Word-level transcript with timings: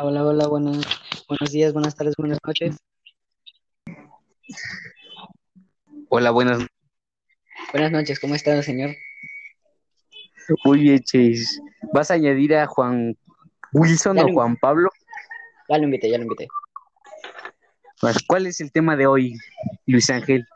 Hola, 0.00 0.24
hola, 0.24 0.46
buenos, 0.46 0.86
buenos 1.26 1.50
días, 1.50 1.72
buenas 1.72 1.96
tardes, 1.96 2.14
buenas 2.16 2.38
noches. 2.46 2.76
Hola, 6.08 6.30
buenas. 6.30 6.64
Buenas 7.72 7.90
noches, 7.90 8.20
¿cómo 8.20 8.36
está, 8.36 8.62
señor? 8.62 8.94
Muy 10.64 10.82
bien, 10.82 11.00
Chase. 11.00 11.60
¿Vas 11.92 12.12
a 12.12 12.14
añadir 12.14 12.54
a 12.54 12.68
Juan 12.68 13.18
Wilson 13.72 14.20
o 14.20 14.32
Juan 14.32 14.56
Pablo? 14.58 14.88
Ya 15.68 15.78
lo 15.78 15.84
invité, 15.84 16.08
ya 16.08 16.18
lo 16.18 16.22
invité. 16.22 16.46
¿Cuál 18.28 18.46
es 18.46 18.60
el 18.60 18.70
tema 18.70 18.94
de 18.94 19.08
hoy, 19.08 19.34
Luis 19.86 20.08
Ángel? 20.10 20.46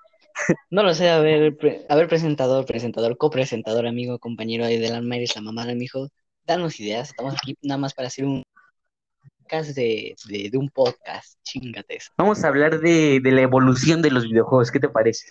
No 0.71 0.85
lo 0.85 0.95
sé, 0.95 1.11
a 1.11 1.19
ver, 1.19 1.59
a 1.89 1.97
ver, 1.97 2.07
presentador, 2.07 2.65
presentador, 2.65 3.19
copresentador, 3.19 3.89
amigo, 3.89 4.21
compañero 4.21 4.67
del 4.67 4.95
alma, 4.95 5.17
eres 5.17 5.35
la 5.35 5.43
mamada, 5.43 5.75
mijo. 5.75 6.07
Danos 6.47 6.79
ideas, 6.79 7.09
estamos 7.09 7.35
aquí 7.35 7.57
nada 7.61 7.79
más 7.79 7.93
para 7.93 8.07
hacer 8.07 8.25
un 8.25 8.45
podcast 9.53 9.77
de, 9.77 10.15
de, 10.29 10.51
de 10.51 10.59
un 10.59 10.69
podcast, 10.71 11.39
chingate 11.43 11.97
eso. 11.97 12.11
Vamos 12.17 12.43
a 12.43 12.49
hablar 12.49 12.81
de, 12.81 13.21
de 13.21 13.33
la 13.33 13.43
evolución 13.43 14.01
de 14.01 14.11
los 14.11 14.25
videojuegos. 14.25 14.71
¿Qué 14.71 14.81
te 14.81 14.89
parece? 14.89 15.27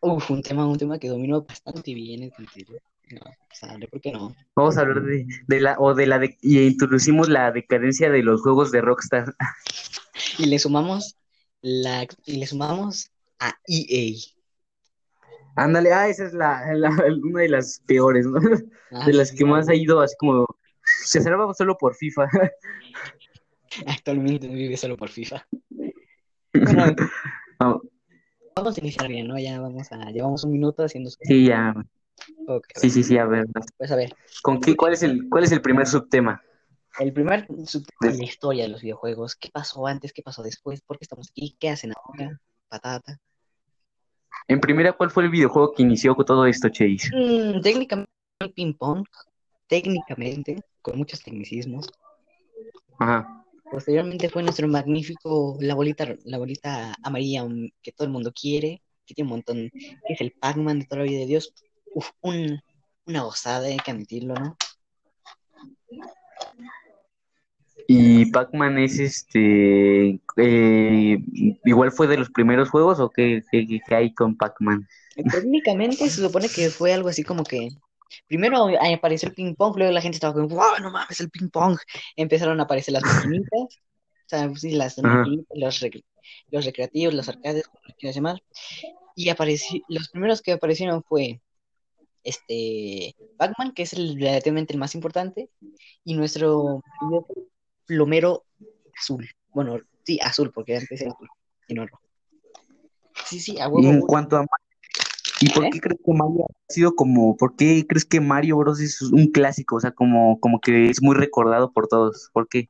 Uf, 0.00 0.28
un 0.30 0.42
tema, 0.42 0.66
un 0.66 0.76
tema 0.76 0.98
que 0.98 1.08
domino 1.08 1.42
bastante 1.42 1.94
bien, 1.94 2.24
es 2.24 2.32
mentira. 2.36 2.72
No, 3.12 3.20
sale, 3.52 3.86
¿por 3.86 4.00
qué 4.00 4.10
no? 4.10 4.34
Vamos 4.56 4.76
a 4.76 4.80
hablar 4.80 5.02
de, 5.02 5.26
de 5.46 5.60
la 5.60 5.76
o 5.78 5.94
de 5.94 6.06
la 6.06 6.18
de, 6.18 6.36
y 6.42 6.66
introducimos 6.66 7.28
la 7.28 7.52
decadencia 7.52 8.10
de 8.10 8.22
los 8.24 8.40
juegos 8.42 8.70
de 8.72 8.80
Rockstar. 8.80 9.34
Y 10.38 10.46
le 10.46 10.58
sumamos 10.58 11.16
la, 11.60 12.06
y 12.26 12.36
le 12.38 12.46
sumamos 12.46 13.10
a 13.38 13.54
EA. 13.68 14.16
Ándale, 15.54 15.92
ah, 15.92 16.08
esa 16.08 16.24
es 16.26 16.32
la, 16.34 16.72
la- 16.74 16.90
una 17.22 17.40
de 17.42 17.48
las 17.48 17.80
peores, 17.86 18.26
¿no? 18.26 18.40
Ah, 18.90 19.06
De 19.06 19.12
las 19.12 19.28
sí, 19.28 19.36
que 19.36 19.44
más 19.44 19.68
ha 19.68 19.74
ido 19.76 20.00
así 20.00 20.14
como 20.18 20.44
se 21.04 21.20
salva 21.20 21.52
solo 21.54 21.76
por 21.78 21.94
FIFA. 21.94 22.26
Actualmente 23.86 24.48
vive 24.48 24.76
solo 24.76 24.96
por 24.96 25.08
FIFA. 25.08 25.46
Bueno, 26.52 26.94
vamos 28.56 28.76
a 28.76 28.80
iniciar 28.80 29.08
bien, 29.08 29.28
¿no? 29.28 29.38
Ya 29.38 29.60
vamos 29.60 29.90
a, 29.92 30.10
llevamos 30.10 30.44
un 30.44 30.52
minuto 30.52 30.84
haciendo 30.84 31.10
sí, 31.10 31.46
ya. 31.46 31.74
Sí, 32.76 32.90
sí, 32.90 33.02
sí, 33.02 33.18
a 33.18 33.24
ver. 33.24 33.46
Pues 33.76 33.90
a 33.90 33.96
ver, 33.96 34.14
¿Con 34.42 34.60
qué, 34.60 34.76
cuál 34.76 34.92
es 34.92 35.02
el, 35.02 35.28
cuál 35.28 35.44
es 35.44 35.52
el 35.52 35.60
primer 35.60 35.86
subtema? 35.86 36.40
el 37.00 37.12
primer 37.12 37.46
subtema 37.66 38.12
de 38.12 38.18
la 38.18 38.24
historia 38.24 38.62
de 38.64 38.68
los 38.68 38.82
videojuegos. 38.82 39.34
¿Qué 39.34 39.50
pasó 39.52 39.86
antes? 39.86 40.12
¿Qué 40.12 40.22
pasó 40.22 40.42
después? 40.42 40.80
¿Por 40.82 40.98
qué 40.98 41.04
estamos 41.04 41.30
aquí? 41.30 41.56
¿Qué 41.58 41.70
hacen 41.70 41.92
ahora? 41.96 42.40
Patata. 42.68 43.18
En 44.46 44.60
primera, 44.60 44.92
¿cuál 44.92 45.10
fue 45.10 45.24
el 45.24 45.30
videojuego 45.30 45.72
que 45.72 45.82
inició 45.82 46.14
con 46.14 46.24
todo 46.24 46.46
esto, 46.46 46.68
Chase? 46.68 47.10
Mm, 47.12 47.62
técnicamente 47.62 48.10
el 48.40 48.52
ping 48.52 48.74
pong, 48.74 49.04
técnicamente, 49.66 50.62
con 50.82 50.98
muchos 50.98 51.22
tecnicismos. 51.22 51.90
Ajá. 52.98 53.43
Posteriormente 53.74 54.28
fue 54.28 54.44
nuestro 54.44 54.68
magnífico, 54.68 55.58
la 55.60 55.74
bolita, 55.74 56.06
la 56.26 56.38
bolita 56.38 56.94
amarilla 57.02 57.42
um, 57.42 57.68
que 57.82 57.90
todo 57.90 58.06
el 58.06 58.12
mundo 58.12 58.32
quiere, 58.32 58.80
que 59.04 59.14
tiene 59.14 59.26
un 59.26 59.32
montón, 59.38 59.68
que 60.06 60.12
es 60.12 60.20
el 60.20 60.30
Pac-Man 60.30 60.78
de 60.78 60.86
toda 60.86 61.00
la 61.02 61.08
vida 61.08 61.18
de 61.18 61.26
Dios. 61.26 61.52
Uf, 61.92 62.08
un, 62.20 62.60
una 63.06 63.22
gozada, 63.22 63.66
hay 63.66 63.78
que 63.78 63.90
admitirlo, 63.90 64.34
¿no? 64.34 64.56
¿Y 67.88 68.26
Pac-Man 68.26 68.78
es 68.78 69.00
este. 69.00 70.20
eh, 70.36 71.18
igual 71.64 71.90
fue 71.90 72.06
de 72.06 72.16
los 72.18 72.30
primeros 72.30 72.70
juegos 72.70 73.00
o 73.00 73.10
qué, 73.10 73.42
qué- 73.50 73.66
qué- 73.66 73.80
qué 73.84 73.94
hay 73.96 74.14
con 74.14 74.36
Pac-Man? 74.36 74.86
Técnicamente 75.32 76.08
se 76.08 76.22
supone 76.22 76.48
que 76.48 76.70
fue 76.70 76.92
algo 76.92 77.08
así 77.08 77.24
como 77.24 77.42
que 77.42 77.70
primero 78.26 78.68
apareció 78.94 79.28
el 79.28 79.34
ping 79.34 79.54
pong, 79.54 79.76
luego 79.76 79.92
la 79.92 80.00
gente 80.00 80.16
estaba 80.16 80.34
como, 80.34 80.48
wow, 80.48 80.80
no 80.80 80.90
mames, 80.90 81.20
el 81.20 81.30
ping 81.30 81.48
pong. 81.48 81.78
Empezaron 82.16 82.60
a 82.60 82.64
aparecer 82.64 82.92
las 82.92 83.02
maquinitas, 83.04 83.60
o 83.62 84.28
sea, 84.28 84.50
sí, 84.56 84.72
las 84.72 84.98
maquinitas, 84.98 85.56
los, 85.56 85.80
rec- 85.82 86.04
los 86.50 86.64
recreativos, 86.64 87.14
los 87.14 87.28
arcades, 87.28 87.66
como 87.66 87.80
lo 87.86 87.94
quieras 87.94 88.16
llamar. 88.16 88.42
Y 89.16 89.28
apareció, 89.28 89.80
los 89.88 90.08
primeros 90.08 90.42
que 90.42 90.52
aparecieron 90.52 91.02
fue 91.04 91.40
este 92.24 93.14
Pac-Man, 93.36 93.72
que 93.72 93.82
es 93.82 93.92
el, 93.92 94.18
relativamente 94.18 94.72
el 94.72 94.78
más 94.78 94.94
importante, 94.94 95.50
y 96.04 96.14
nuestro 96.14 96.82
plomero 97.86 98.44
azul. 98.98 99.28
Bueno, 99.52 99.78
sí, 100.04 100.18
azul, 100.22 100.50
porque 100.52 100.76
antes 100.76 101.00
era 101.00 101.12
azul 101.12 101.28
y 101.68 101.74
no 101.74 101.86
rojo. 101.86 102.02
Sí, 103.26 103.38
sí, 103.40 103.60
a 103.60 103.68
Y 103.76 103.86
en 103.86 104.00
cuanto 104.00 104.36
a. 104.36 104.46
¿Y 105.44 105.50
por 105.52 105.64
¿Eh? 105.66 105.70
qué 105.72 105.80
crees 105.80 106.00
que 106.04 106.12
Mario 106.12 106.46
ha 106.48 106.72
sido 106.72 106.94
como. 106.94 107.36
¿Por 107.36 107.54
qué 107.54 107.84
crees 107.86 108.04
que 108.06 108.20
Mario 108.20 108.56
Bros. 108.56 108.80
es 108.80 109.02
un 109.02 109.26
clásico? 109.30 109.76
O 109.76 109.80
sea, 109.80 109.90
como, 109.92 110.40
como 110.40 110.58
que 110.60 110.88
es 110.88 111.02
muy 111.02 111.14
recordado 111.14 111.70
por 111.72 111.86
todos. 111.86 112.30
¿Por 112.32 112.48
qué? 112.48 112.68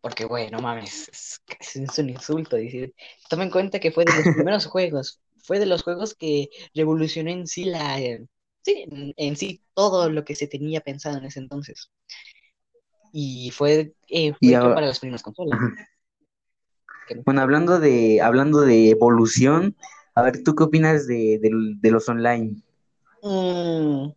Porque, 0.00 0.24
güey, 0.24 0.50
no 0.50 0.60
mames, 0.60 1.08
es, 1.08 1.42
es 1.76 1.98
un 1.98 2.10
insulto 2.10 2.56
decir. 2.56 2.94
Toma 3.28 3.44
en 3.44 3.50
cuenta 3.50 3.80
que 3.80 3.90
fue 3.90 4.04
de 4.04 4.12
los 4.14 4.34
primeros 4.34 4.66
juegos, 4.72 5.20
fue 5.42 5.58
de 5.58 5.66
los 5.66 5.82
juegos 5.82 6.14
que 6.14 6.48
revolucionó 6.74 7.30
en 7.30 7.46
sí 7.46 7.64
la, 7.64 8.00
eh, 8.00 8.24
sí, 8.62 8.86
en, 9.16 9.36
sí 9.36 9.62
todo 9.74 10.08
lo 10.08 10.24
que 10.24 10.34
se 10.34 10.46
tenía 10.46 10.80
pensado 10.80 11.18
en 11.18 11.24
ese 11.24 11.40
entonces. 11.40 11.90
Y 13.12 13.50
fue, 13.50 13.94
eh, 14.08 14.30
fue 14.30 14.38
Y 14.40 14.48
hecho 14.50 14.58
ahora- 14.62 14.74
para 14.76 14.86
las 14.86 15.00
primeras 15.00 15.22
consolas. 15.22 15.58
Ajá. 15.60 15.74
Bueno, 17.24 17.40
hablando 17.40 17.78
de, 17.78 18.20
hablando 18.20 18.62
de 18.62 18.90
evolución, 18.90 19.76
a 20.16 20.22
ver, 20.22 20.42
¿tú 20.42 20.54
qué 20.54 20.64
opinas 20.64 21.06
de, 21.06 21.38
de, 21.38 21.90
los 21.90 22.08
online? 22.08 22.56
Mm, 23.22 24.12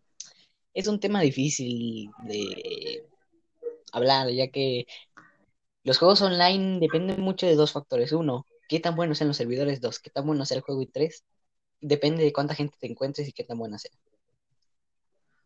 es 0.74 0.88
un 0.88 1.00
tema 1.00 1.20
difícil 1.20 2.10
de 2.24 3.06
hablar, 3.92 4.30
ya 4.30 4.48
que 4.48 4.86
los 5.84 5.98
juegos 5.98 6.22
online 6.22 6.80
dependen 6.80 7.20
mucho 7.20 7.48
de 7.48 7.56
dos 7.56 7.74
factores. 7.74 8.14
Uno, 8.14 8.46
qué 8.70 8.80
tan 8.80 8.96
buenos 8.96 9.18
sean 9.18 9.28
los 9.28 9.36
servidores. 9.36 9.82
Dos, 9.82 10.00
qué 10.00 10.10
tan 10.10 10.26
bueno 10.26 10.46
sea 10.46 10.58
el 10.58 10.64
juego. 10.64 10.82
Y 10.82 10.88
tres, 10.88 11.26
depende 11.82 12.24
de 12.24 12.32
cuánta 12.32 12.56
gente 12.56 12.78
te 12.80 12.88
encuentres 12.88 13.28
y 13.28 13.34
qué 13.34 13.44
tan 13.44 13.60
buena 13.60 13.78
sea. 13.78 13.92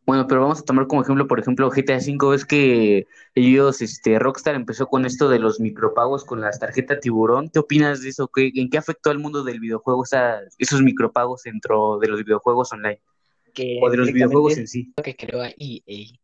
Bueno, 0.06 0.28
pero 0.28 0.42
vamos 0.42 0.60
a 0.60 0.64
tomar 0.64 0.88
como 0.88 1.02
ejemplo, 1.02 1.28
por 1.28 1.40
ejemplo, 1.40 1.70
GTA 1.70 1.98
V, 1.98 2.36
es 2.36 2.46
que 2.46 3.08
ellos, 3.36 3.82
este, 3.82 4.20
Rockstar 4.20 4.56
empezó 4.56 4.88
con 4.88 5.06
esto 5.06 5.30
de 5.30 5.40
los 5.40 5.62
micropagos 5.62 6.26
con 6.26 6.42
las 6.42 6.60
tarjetas 6.60 7.00
tiburón. 7.00 7.50
¿Qué 7.50 7.60
opinas 7.60 8.02
de 8.02 8.10
eso? 8.10 8.28
¿Qué, 8.28 8.52
¿En 8.56 8.70
qué 8.70 8.78
afectó 8.78 9.12
al 9.12 9.20
mundo 9.20 9.44
del 9.44 9.62
videojuego 9.62 10.04
esos 10.58 10.82
micropagos 10.82 11.44
dentro 11.44 12.00
de 12.00 12.08
los 12.10 12.24
videojuegos 12.24 12.74
online? 12.74 13.00
Que 13.54 13.80
O 13.82 13.90
de 13.90 13.98
los 13.98 14.12
videojuegos 14.12 14.58
en 14.58 14.68
sí. 14.68 14.94
lo 14.98 15.04
que 15.04 15.16
creó 15.16 15.42
a 15.42 15.50
EA. 15.58 16.20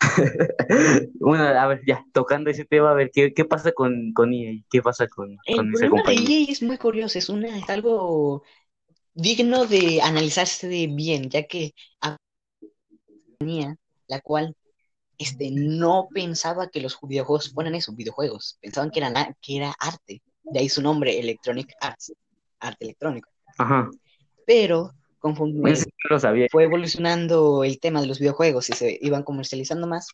Bueno, 1.20 1.44
a 1.44 1.66
ver, 1.66 1.82
ya, 1.86 2.04
tocando 2.12 2.50
ese 2.50 2.64
tema, 2.64 2.90
a 2.90 2.94
ver, 2.94 3.10
¿qué, 3.12 3.34
qué 3.34 3.44
pasa 3.44 3.72
con, 3.72 4.12
con 4.12 4.32
EA? 4.32 4.62
¿Qué 4.70 4.82
pasa 4.82 5.08
con, 5.08 5.36
El 5.44 5.56
con 5.56 5.68
esa 5.74 5.80
problema 5.80 5.80
de 5.80 5.90
compañía? 5.90 6.38
EA 6.38 6.52
es 6.52 6.62
muy 6.62 6.78
curioso, 6.78 7.18
es 7.18 7.28
una, 7.28 7.58
es 7.58 7.68
algo 7.68 8.44
digno 9.14 9.66
de 9.66 10.00
analizarse 10.02 10.86
bien, 10.88 11.30
ya 11.30 11.44
que 11.44 11.72
a- 12.00 12.16
compañía 13.38 13.76
la 14.08 14.20
cual 14.20 14.54
este, 15.18 15.50
no 15.52 16.08
pensaba 16.12 16.68
que 16.68 16.80
los 16.80 16.98
videojuegos 17.02 17.52
fueran 17.52 17.74
eso, 17.74 17.92
videojuegos, 17.94 18.58
pensaban 18.60 18.90
que, 18.90 19.00
eran, 19.00 19.14
que 19.40 19.56
era 19.58 19.74
arte, 19.78 20.22
de 20.44 20.58
ahí 20.60 20.68
su 20.68 20.82
nombre, 20.82 21.18
Electronic 21.18 21.72
Arts, 21.80 22.12
arte 22.58 22.84
electrónico. 22.84 23.30
Ajá, 23.58 23.90
Pero 24.46 24.92
conforme 25.18 25.60
Bueno, 25.60 25.76
eso 25.76 25.84
sí 25.84 25.92
lo 26.08 26.18
sabía. 26.18 26.46
fue 26.50 26.64
evolucionando 26.64 27.64
el 27.64 27.78
tema 27.78 28.00
de 28.00 28.06
los 28.06 28.18
videojuegos 28.18 28.70
y 28.70 28.72
se 28.72 28.98
iban 29.02 29.22
comercializando 29.22 29.86
más, 29.86 30.08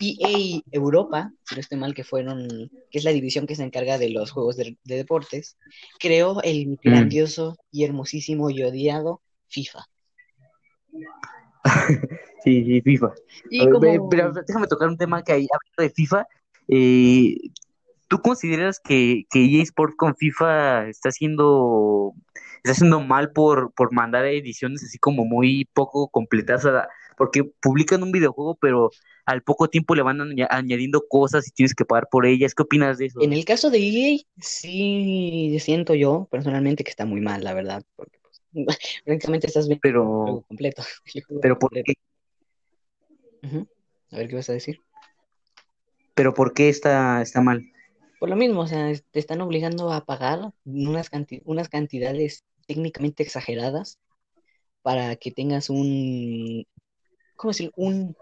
EA 0.00 0.60
Europa, 0.70 1.32
si 1.44 1.54
no 1.54 1.60
estoy 1.60 1.78
mal, 1.78 1.94
que 1.94 2.04
fueron, 2.04 2.48
que 2.90 2.98
es 2.98 3.04
la 3.04 3.12
división 3.12 3.46
que 3.46 3.56
se 3.56 3.64
encarga 3.64 3.98
de 3.98 4.10
los 4.10 4.30
juegos 4.30 4.56
de, 4.56 4.76
de 4.84 4.96
deportes, 4.96 5.56
creó 5.98 6.42
el 6.42 6.78
grandioso 6.82 7.56
y 7.70 7.84
hermosísimo 7.84 8.50
y 8.50 8.62
odiado 8.62 9.22
FIFA. 9.48 9.84
Sí, 12.44 12.64
sí, 12.64 12.80
FIFA. 12.82 13.12
Y 13.50 13.60
A 13.60 13.64
ver, 13.64 13.72
como 13.74 14.08
pero 14.08 14.32
déjame 14.32 14.68
tocar 14.68 14.88
un 14.88 14.96
tema 14.96 15.22
que 15.22 15.32
hay, 15.32 15.48
hablando 15.52 15.82
de 15.82 15.90
FIFA. 15.90 16.26
eh, 16.68 17.36
¿tú 18.08 18.20
consideras 18.20 18.80
que, 18.80 19.26
que 19.30 19.44
EA 19.44 19.62
Sports 19.62 19.94
con 19.96 20.16
FIFA 20.16 20.88
está 20.88 21.10
haciendo, 21.10 22.14
está 22.58 22.72
haciendo 22.72 23.00
mal 23.00 23.32
por, 23.32 23.72
por 23.74 23.92
mandar 23.92 24.24
ediciones 24.24 24.82
así 24.82 24.98
como 24.98 25.24
muy 25.24 25.66
poco 25.74 26.08
completas? 26.08 26.64
O 26.64 26.70
sea, 26.70 26.88
porque 27.18 27.44
publican 27.60 28.02
un 28.02 28.12
videojuego, 28.12 28.56
pero 28.60 28.90
al 29.26 29.42
poco 29.42 29.68
tiempo 29.68 29.94
le 29.94 30.02
van 30.02 30.20
aña- 30.20 30.48
añadiendo 30.50 31.02
cosas 31.08 31.46
y 31.46 31.50
tienes 31.50 31.74
que 31.74 31.84
pagar 31.84 32.08
por 32.10 32.24
ellas. 32.24 32.54
¿Qué 32.54 32.62
opinas 32.62 32.96
de 32.98 33.06
eso? 33.06 33.20
en 33.20 33.32
el 33.32 33.44
caso 33.44 33.70
de 33.70 33.78
EA, 33.78 34.18
sí 34.40 35.58
siento 35.60 35.94
yo 35.94 36.28
personalmente 36.30 36.84
que 36.84 36.90
está 36.90 37.04
muy 37.04 37.20
mal, 37.20 37.44
la 37.44 37.52
verdad, 37.54 37.82
porque 37.96 38.18
pues, 38.22 38.40
prácticamente 39.04 39.48
estás 39.48 39.68
viendo 39.68 39.80
el 39.84 39.92
Pero, 39.92 40.02
juego 40.24 40.42
completo. 40.42 40.82
el 41.14 41.24
juego 41.24 41.42
pero 41.42 41.58
¿por 41.58 41.70
completo. 41.70 41.92
qué? 41.92 41.94
A 44.12 44.16
ver 44.16 44.28
qué 44.28 44.36
vas 44.36 44.48
a 44.50 44.54
decir. 44.54 44.80
¿Pero 46.14 46.34
por 46.34 46.52
qué 46.52 46.68
está, 46.68 47.22
está 47.22 47.40
mal? 47.40 47.62
Por 48.18 48.28
lo 48.28 48.36
mismo, 48.36 48.62
o 48.62 48.66
sea, 48.66 48.92
te 49.12 49.18
están 49.20 49.40
obligando 49.40 49.92
a 49.92 50.04
pagar 50.04 50.52
unas, 50.64 51.10
canti- 51.10 51.42
unas 51.44 51.68
cantidades 51.68 52.44
técnicamente 52.66 53.22
exageradas 53.22 53.98
para 54.82 55.16
que 55.16 55.30
tengas 55.30 55.70
un, 55.70 56.66
¿cómo 57.38 57.52
decirlo? 57.52 57.72
Un, 57.76 58.14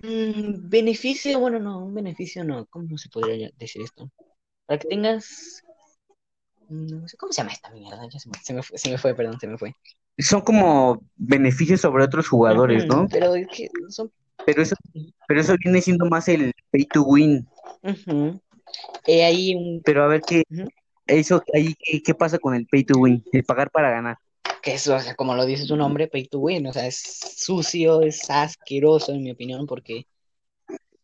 Mm, 0.00 0.68
beneficio, 0.68 1.40
bueno, 1.40 1.58
no, 1.58 1.84
un 1.84 1.94
beneficio 1.94 2.44
no. 2.44 2.66
¿Cómo 2.66 2.96
se 2.98 3.08
podría 3.08 3.50
decir 3.58 3.82
esto? 3.82 4.10
Para 4.66 4.78
que 4.78 4.88
tengas. 4.88 5.62
No 6.68 7.08
sé 7.08 7.16
cómo 7.16 7.32
se 7.32 7.40
llama 7.42 7.52
esta 7.52 7.70
mierda. 7.70 8.06
Ya 8.12 8.18
se 8.18 8.28
me, 8.28 8.38
se 8.38 8.54
me 8.54 8.62
fue, 8.62 8.78
se 8.78 8.90
me 8.90 8.98
fue, 8.98 9.14
perdón, 9.14 9.40
se 9.40 9.48
me 9.48 9.58
fue. 9.58 9.72
Son 10.18 10.42
como 10.42 11.02
beneficios 11.16 11.80
sobre 11.80 12.04
otros 12.04 12.28
jugadores, 12.28 12.86
¿no? 12.86 13.08
pero 13.10 13.34
es 13.34 13.48
que 13.48 13.68
son. 13.88 14.12
Pero 14.44 14.62
eso, 14.62 14.76
pero 15.26 15.40
eso 15.40 15.56
viene 15.62 15.80
siendo 15.80 16.06
más 16.06 16.28
el 16.28 16.52
pay 16.70 16.84
to 16.86 17.02
win. 17.02 17.46
Eh, 19.06 19.24
ahí 19.24 19.54
un. 19.54 19.82
Pero 19.84 20.04
a 20.04 20.06
ver 20.06 20.20
qué, 20.20 20.42
eso 21.06 21.42
ahí 21.54 21.74
qué 22.04 22.14
pasa 22.14 22.38
con 22.38 22.54
el 22.54 22.66
pay 22.66 22.84
to 22.84 22.98
win, 22.98 23.22
el 23.32 23.44
pagar 23.44 23.70
para 23.70 23.90
ganar. 23.90 24.18
Que 24.62 24.74
eso, 24.74 24.94
o 24.94 25.00
sea, 25.00 25.14
como 25.14 25.34
lo 25.34 25.46
dice 25.46 25.64
su 25.64 25.76
nombre, 25.76 26.08
pay 26.08 26.26
to 26.26 26.38
win. 26.38 26.66
O 26.66 26.72
sea, 26.72 26.86
es 26.86 26.98
sucio, 27.36 28.02
es 28.02 28.28
asqueroso, 28.30 29.12
en 29.12 29.22
mi 29.22 29.30
opinión, 29.30 29.66
porque 29.66 30.06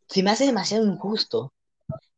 se 0.08 0.22
me 0.22 0.30
hace 0.30 0.46
demasiado 0.46 0.86
injusto 0.86 1.52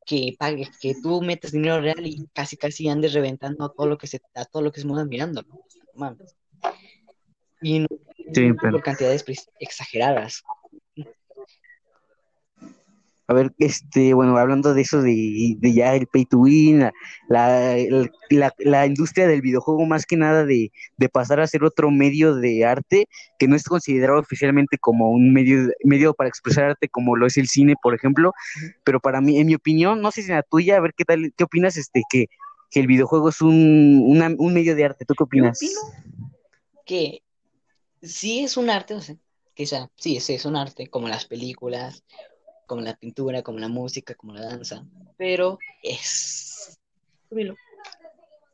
que 0.04 0.36
pagues, 0.38 0.70
que 0.78 0.94
tú 1.02 1.20
metes 1.20 1.52
dinero 1.52 1.80
real 1.80 2.06
y 2.06 2.26
casi 2.32 2.56
casi 2.56 2.88
andes 2.88 3.12
reventando 3.12 3.64
a 3.64 3.72
todo 3.72 3.86
lo 3.86 3.98
que 3.98 4.06
se, 4.06 4.20
a 4.34 4.44
todo 4.44 4.62
lo 4.62 4.72
que 4.72 4.80
se 4.80 4.86
mueva 4.86 5.04
mirando, 5.04 5.42
¿no? 5.42 5.60
Mames. 5.94 6.36
Y 7.60 7.80
no 7.80 7.88
Sí, 8.32 8.52
pero 8.60 8.72
por 8.72 8.82
cantidades 8.82 9.24
exageradas. 9.60 10.42
A 13.28 13.34
ver, 13.34 13.52
este, 13.58 14.14
bueno, 14.14 14.36
hablando 14.36 14.72
de 14.72 14.82
eso 14.82 15.02
de, 15.02 15.56
de 15.58 15.72
ya 15.72 15.94
el 15.94 16.06
pay 16.06 16.24
to 16.26 16.38
win, 16.38 16.78
la, 16.80 16.92
la, 17.28 17.76
la- 18.30 18.54
la 18.58 18.86
industria 18.86 19.26
del 19.26 19.42
videojuego 19.42 19.84
más 19.84 20.06
que 20.06 20.16
nada 20.16 20.44
de, 20.44 20.70
de 20.96 21.08
pasar 21.08 21.40
a 21.40 21.46
ser 21.46 21.64
otro 21.64 21.90
medio 21.90 22.34
de 22.36 22.64
arte 22.64 23.06
que 23.38 23.48
no 23.48 23.56
es 23.56 23.64
considerado 23.64 24.20
oficialmente 24.20 24.78
como 24.78 25.10
un 25.10 25.32
medio, 25.32 25.68
medio 25.84 26.14
para 26.14 26.28
expresar 26.28 26.64
arte 26.64 26.88
como 26.88 27.16
lo 27.16 27.26
es 27.26 27.36
el 27.36 27.48
cine, 27.48 27.74
por 27.82 27.94
ejemplo, 27.94 28.32
pero 28.84 29.00
para 29.00 29.20
mí, 29.20 29.38
en 29.40 29.46
mi 29.48 29.54
opinión, 29.56 30.00
no 30.00 30.10
sé 30.12 30.22
si 30.22 30.30
en 30.30 30.36
la 30.36 30.42
tuya, 30.42 30.76
a 30.76 30.80
ver 30.80 30.92
qué 30.96 31.04
tal, 31.04 31.32
qué 31.36 31.44
opinas, 31.44 31.76
este, 31.76 32.02
que, 32.08 32.26
que 32.70 32.80
el 32.80 32.86
videojuego 32.86 33.28
es 33.30 33.40
un, 33.42 34.02
una- 34.06 34.34
un 34.38 34.54
medio 34.54 34.76
de 34.76 34.84
arte, 34.84 35.04
¿tú 35.04 35.14
qué 35.14 35.22
Yo 35.22 35.26
opinas? 35.26 35.58
opino 35.58 35.80
que 36.84 37.22
sí 38.02 38.40
es 38.44 38.56
un 38.56 38.70
arte, 38.70 38.94
o 38.94 39.00
sea, 39.00 39.16
que 39.54 39.64
o 39.64 39.66
sea, 39.66 39.90
sí, 39.96 40.20
sí 40.20 40.34
es 40.34 40.44
un 40.44 40.54
arte, 40.56 40.86
como 40.88 41.08
las 41.08 41.26
películas, 41.26 42.04
como 42.66 42.82
la 42.82 42.96
pintura, 42.96 43.42
como 43.42 43.58
la 43.58 43.68
música, 43.68 44.14
como 44.14 44.34
la 44.34 44.42
danza, 44.42 44.84
pero 45.16 45.58
es, 45.82 46.78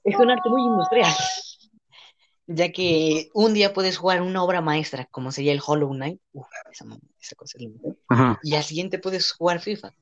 es 0.04 0.16
un 0.16 0.30
arte 0.30 0.48
muy 0.48 0.62
industrial, 0.62 1.12
ya 2.46 2.70
que 2.70 3.30
un 3.34 3.54
día 3.54 3.72
puedes 3.72 3.96
jugar 3.96 4.22
una 4.22 4.42
obra 4.42 4.60
maestra, 4.60 5.06
como 5.10 5.32
sería 5.32 5.52
el 5.52 5.62
Hollow 5.64 5.90
Knight, 5.90 6.20
uf, 6.32 6.46
esa, 6.70 6.84
esa 7.20 7.36
cosa 7.36 7.58
es 7.58 7.62
linda, 7.62 7.80
Ajá. 8.08 8.38
y 8.42 8.54
al 8.54 8.64
siguiente 8.64 8.98
puedes 8.98 9.32
jugar 9.32 9.60
FIFA. 9.60 9.94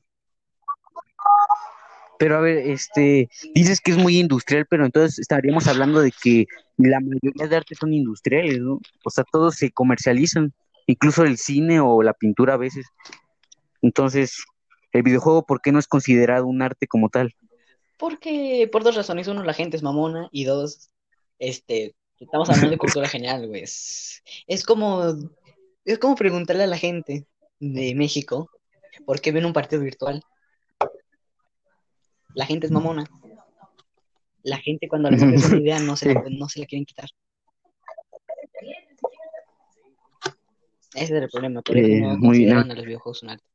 Pero 2.21 2.37
a 2.37 2.41
ver, 2.41 2.57
este, 2.57 3.29
dices 3.55 3.81
que 3.81 3.89
es 3.89 3.97
muy 3.97 4.19
industrial, 4.19 4.67
pero 4.69 4.85
entonces 4.85 5.17
estaríamos 5.17 5.67
hablando 5.67 6.01
de 6.01 6.11
que 6.11 6.45
la 6.77 6.99
mayoría 6.99 7.47
de 7.47 7.55
artes 7.55 7.79
son 7.79 7.95
industriales, 7.95 8.59
¿no? 8.59 8.79
O 9.03 9.09
sea, 9.09 9.23
todos 9.31 9.55
se 9.55 9.71
comercializan, 9.71 10.53
incluso 10.85 11.23
el 11.23 11.39
cine 11.39 11.79
o 11.79 12.03
la 12.03 12.13
pintura 12.13 12.53
a 12.53 12.57
veces. 12.57 12.85
Entonces, 13.81 14.43
el 14.91 15.03
videojuego, 15.03 15.45
¿por 15.45 15.61
qué 15.61 15.71
no 15.71 15.79
es 15.79 15.87
considerado 15.87 16.45
un 16.45 16.61
arte 16.61 16.87
como 16.87 17.09
tal? 17.09 17.33
Porque 17.97 18.67
por 18.71 18.83
dos 18.83 18.95
razones, 18.95 19.27
uno, 19.27 19.43
la 19.43 19.53
gente 19.53 19.77
es 19.77 19.83
mamona, 19.83 20.27
y 20.31 20.43
dos, 20.43 20.89
este, 21.39 21.95
estamos 22.19 22.49
hablando 22.49 22.71
de 22.71 22.77
cultura 22.77 23.07
general, 23.09 23.47
güey. 23.47 23.63
Es, 23.63 24.23
es 24.47 24.63
como, 24.63 25.03
es 25.85 25.99
como 25.99 26.15
preguntarle 26.15 26.63
a 26.63 26.67
la 26.67 26.77
gente 26.77 27.25
de 27.59 27.95
México 27.95 28.49
por 29.05 29.21
qué 29.21 29.31
ven 29.31 29.45
un 29.45 29.53
partido 29.53 29.81
virtual. 29.81 30.21
La 32.33 32.45
gente 32.45 32.65
es 32.65 32.71
mamona. 32.71 33.05
La 34.43 34.57
gente 34.57 34.87
cuando 34.87 35.11
les 35.11 35.21
ofrece 35.21 35.47
una 35.47 35.61
idea 35.61 35.79
no 35.79 35.95
se 35.95 36.13
la, 36.13 36.23
no 36.29 36.49
se 36.49 36.59
la 36.59 36.65
quieren 36.65 36.85
quitar. 36.85 37.09
Ese 40.93 41.03
es 41.05 41.11
el 41.23 41.29
problema, 41.29 41.61
por 41.61 41.77
Eh, 41.77 42.01
no 42.01 42.17
muy 42.17 42.39
bien. 42.39 42.49
consideran 42.49 42.71
a 42.71 42.75
los 42.75 42.85
videojuegos 42.85 43.23
un 43.23 43.29
arte. 43.29 43.50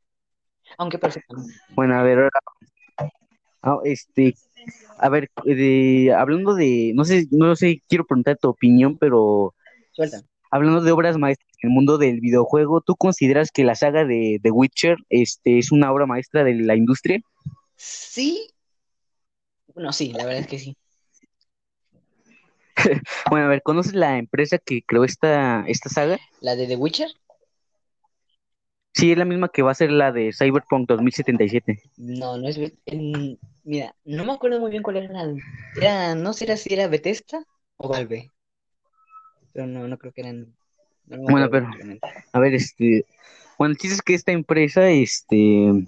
Aunque 0.79 0.99
perfectamente. 0.99 1.55
Bueno, 1.71 1.95
a 1.97 2.03
ver, 2.03 2.19
ahora, 2.19 2.31
ah, 3.63 3.79
este, 3.85 4.35
a 4.99 5.09
ver, 5.09 5.31
de, 5.45 6.15
hablando 6.17 6.55
de, 6.55 6.93
no 6.95 7.05
sé, 7.05 7.27
no 7.31 7.55
sé, 7.57 7.83
quiero 7.89 8.05
preguntar 8.05 8.39
tu 8.39 8.49
opinión, 8.49 8.99
pero 8.99 9.55
Suelta. 9.93 10.23
hablando 10.51 10.81
de 10.81 10.93
obras 10.93 11.19
maestras 11.19 11.51
en 11.63 11.71
el 11.71 11.75
mundo 11.75 11.99
del 11.99 12.21
videojuego, 12.21 12.81
¿tú 12.81 12.97
consideras 12.97 13.51
que 13.51 13.65
la 13.65 13.75
saga 13.75 14.05
de 14.05 14.41
The 14.43 14.51
Witcher, 14.51 14.99
este, 15.09 15.59
es 15.59 15.73
una 15.73 15.93
obra 15.93 16.07
maestra 16.07 16.45
de 16.45 16.55
la 16.55 16.77
industria? 16.77 17.21
Sí. 17.77 18.49
Bueno, 19.75 19.93
sí, 19.93 20.13
la 20.13 20.25
verdad 20.25 20.41
es 20.41 20.47
que 20.47 20.59
sí. 20.59 20.77
Bueno, 23.31 23.47
a 23.47 23.49
ver, 23.49 23.63
¿conoces 23.63 23.95
la 23.95 24.19
empresa 24.19 24.59
que 24.59 24.83
creó 24.83 25.05
esta, 25.05 25.65
esta 25.67 25.89
saga? 25.89 26.19
La 26.41 26.57
de 26.57 26.67
The 26.67 26.77
Witcher, 26.77 27.11
Sí, 28.97 29.13
es 29.13 29.19
la 29.19 29.27
misma 29.27 29.51
que 29.51 29.61
va 29.61 29.73
a 29.73 29.75
ser 29.75 29.93
la 29.93 30.11
de 30.11 30.33
Cyberpunk 30.33 30.89
2077. 30.89 31.83
No, 31.99 32.39
no 32.39 32.49
es. 32.49 32.59
En- 32.87 33.39
mira, 33.63 33.95
no 34.07 34.25
me 34.25 34.33
acuerdo 34.33 34.59
muy 34.59 34.71
bien 34.71 34.83
cuál 34.83 34.97
era 34.97 35.13
la. 35.13 35.35
Era, 35.77 36.15
no 36.15 36.33
sé 36.33 36.57
si 36.57 36.73
era 36.73 36.89
Bethesda 36.89 37.45
o 37.77 37.91
Valve. 37.91 38.31
Pero 39.53 39.67
no, 39.67 39.87
no 39.87 39.99
creo 39.99 40.13
que 40.13 40.23
eran. 40.23 40.47
No 41.09 41.19
Bueno, 41.25 41.51
pero-. 41.51 41.69
A 42.33 42.41
ver, 42.41 42.55
este, 42.55 43.05
bueno, 43.59 43.73
el 43.73 43.77
chiste 43.77 43.97
es 43.97 44.03
que 44.03 44.15
esta 44.15 44.33
empresa, 44.33 44.89
este, 44.89 45.87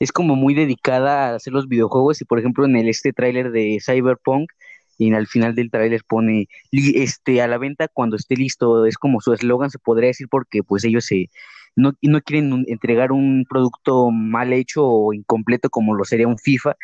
es 0.00 0.10
como 0.10 0.34
muy 0.34 0.54
dedicada 0.54 1.28
a 1.28 1.34
hacer 1.34 1.52
los 1.52 1.68
videojuegos 1.68 2.22
y, 2.22 2.24
por 2.24 2.38
ejemplo, 2.38 2.64
en 2.64 2.76
el 2.76 2.88
este 2.88 3.12
tráiler 3.12 3.50
de 3.50 3.80
Cyberpunk, 3.84 4.50
y 4.96 5.12
al 5.12 5.26
final 5.26 5.54
del 5.54 5.70
tráiler 5.70 6.04
pone, 6.08 6.48
este, 6.72 7.42
a 7.42 7.48
la 7.48 7.58
venta 7.58 7.86
cuando 7.88 8.16
esté 8.16 8.34
listo, 8.34 8.86
es 8.86 8.96
como 8.96 9.20
su 9.20 9.34
eslogan, 9.34 9.68
se 9.68 9.78
podría 9.78 10.08
decir, 10.08 10.26
porque 10.30 10.62
pues 10.62 10.84
ellos 10.84 11.04
se, 11.04 11.28
no, 11.76 11.92
no 12.02 12.20
quieren 12.22 12.52
un- 12.52 12.64
entregar 12.68 13.12
un 13.12 13.44
producto 13.48 14.10
mal 14.10 14.52
hecho 14.52 14.84
o 14.86 15.12
incompleto 15.14 15.70
como 15.70 15.94
lo 15.94 16.04
sería 16.04 16.28
un 16.28 16.38
FIFA, 16.38 16.76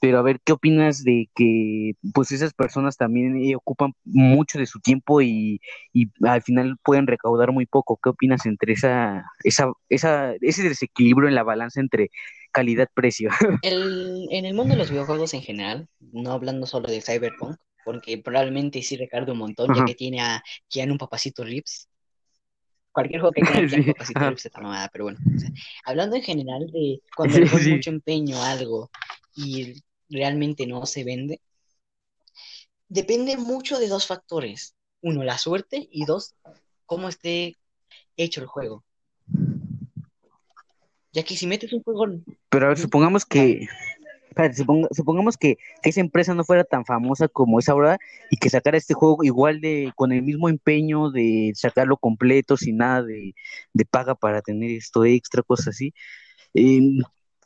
pero 0.00 0.18
a 0.18 0.22
ver, 0.22 0.40
¿qué 0.44 0.52
opinas 0.52 1.02
de 1.04 1.30
que 1.34 1.92
pues 2.14 2.30
esas 2.32 2.52
personas 2.54 2.96
también 2.96 3.36
eh, 3.42 3.56
ocupan 3.56 3.94
mucho 4.04 4.58
de 4.58 4.66
su 4.66 4.80
tiempo 4.80 5.22
y, 5.22 5.60
y 5.92 6.10
al 6.26 6.42
final 6.42 6.76
pueden 6.84 7.06
recaudar 7.06 7.52
muy 7.52 7.66
poco? 7.66 7.98
¿Qué 8.02 8.10
opinas 8.10 8.46
entre 8.46 8.74
esa, 8.74 9.24
esa, 9.44 9.68
esa, 9.88 10.34
ese 10.40 10.68
desequilibrio 10.68 11.28
en 11.28 11.34
la 11.34 11.42
balanza 11.44 11.80
entre 11.80 12.10
calidad-precio? 12.52 13.30
El, 13.60 14.28
en 14.30 14.44
el 14.46 14.54
mundo 14.54 14.74
de 14.74 14.78
los 14.78 14.90
videojuegos 14.90 15.34
en 15.34 15.42
general, 15.42 15.88
no 16.00 16.32
hablando 16.32 16.66
solo 16.66 16.88
de 16.88 17.02
Cyberpunk, 17.02 17.56
porque 17.82 18.18
probablemente 18.18 18.82
sí 18.82 18.96
recarga 18.96 19.32
un 19.32 19.38
montón, 19.38 19.72
ya 19.74 19.84
que 19.84 19.94
tiene 19.94 20.20
a 20.20 20.42
Keanu 20.70 20.98
Papacito 20.98 21.44
Reeves. 21.44 21.88
Cualquier 22.96 23.20
juego 23.20 23.34
que 23.34 23.42
tenga 23.42 23.68
Sí, 23.68 23.82
Papacito 23.92 24.18
ajá. 24.18 24.28
Reeves 24.28 24.46
está 24.46 24.60
mamada, 24.62 24.88
pero 24.90 25.04
bueno. 25.04 25.18
o 25.22 25.38
sea, 25.38 25.50
hablando 25.84 26.16
en 26.16 26.22
general 26.22 26.66
de 26.72 27.02
cuando 27.14 27.38
le 27.38 27.46
sí. 27.46 27.72
mucho 27.72 27.90
empeño 27.90 28.40
a 28.40 28.52
algo 28.52 28.90
y 29.34 29.82
realmente 30.08 30.66
no 30.66 30.86
se 30.86 31.04
vende, 31.04 31.42
depende 32.88 33.36
mucho 33.36 33.78
de 33.78 33.88
dos 33.88 34.06
factores. 34.06 34.74
Uno, 35.02 35.24
la 35.24 35.36
suerte 35.36 35.86
y 35.92 36.06
dos, 36.06 36.36
cómo 36.86 37.10
esté 37.10 37.56
hecho 38.16 38.40
el 38.40 38.46
juego. 38.46 38.82
Ya 41.12 41.22
que 41.22 41.36
si 41.36 41.46
metes 41.46 41.74
un 41.74 41.82
juego, 41.82 42.06
Pero 42.48 42.64
a 42.64 42.68
ver, 42.70 42.78
supongamos 42.78 43.26
que, 43.26 43.68
espérate, 44.36 44.62
suponga- 44.62 44.88
supongamos 44.90 45.38
que, 45.38 45.56
que 45.82 45.90
esa 45.90 46.00
empresa 46.00 46.34
no 46.34 46.44
fuera 46.44 46.64
tan 46.64 46.84
famosa 46.84 47.26
como 47.26 47.58
es 47.58 47.68
ahora 47.70 47.98
y 48.30 48.36
que 48.36 48.50
sacara 48.50 48.76
este 48.76 48.92
juego 48.92 49.24
igual 49.24 49.60
de, 49.62 49.92
con 49.96 50.12
el 50.12 50.22
mismo 50.22 50.50
empeño 50.50 51.10
de 51.10 51.52
sacarlo 51.54 51.96
completo, 51.96 52.58
sin 52.58 52.76
nada 52.76 53.02
de, 53.02 53.34
de 53.72 53.84
paga 53.86 54.14
para 54.14 54.42
tener 54.42 54.70
esto 54.70 55.06
extra, 55.06 55.42
cosas 55.42 55.68
así. 55.68 55.94
Eh, 56.52 56.80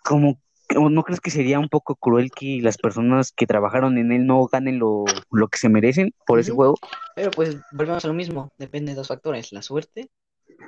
como, 0.03 0.41
¿o 0.77 0.91
¿no 0.91 1.05
crees 1.05 1.21
que 1.21 1.31
sería 1.31 1.61
un 1.61 1.69
poco 1.69 1.95
cruel 1.95 2.33
que 2.33 2.59
las 2.61 2.77
personas 2.77 3.31
que 3.31 3.47
trabajaron 3.47 3.97
en 3.97 4.11
él 4.11 4.27
no 4.27 4.45
ganen 4.47 4.81
lo, 4.81 5.05
lo 5.31 5.49
que 5.49 5.59
se 5.59 5.69
merecen 5.69 6.13
por 6.27 6.41
ese 6.41 6.51
juego? 6.51 6.75
pero 7.15 7.31
pues 7.31 7.57
volvemos 7.71 8.05
a 8.05 8.09
lo 8.09 8.15
mismo, 8.15 8.51
depende 8.59 8.93
de 8.93 8.97
dos 8.97 9.09
factores, 9.09 9.53
la 9.53 9.63
suerte 9.63 10.09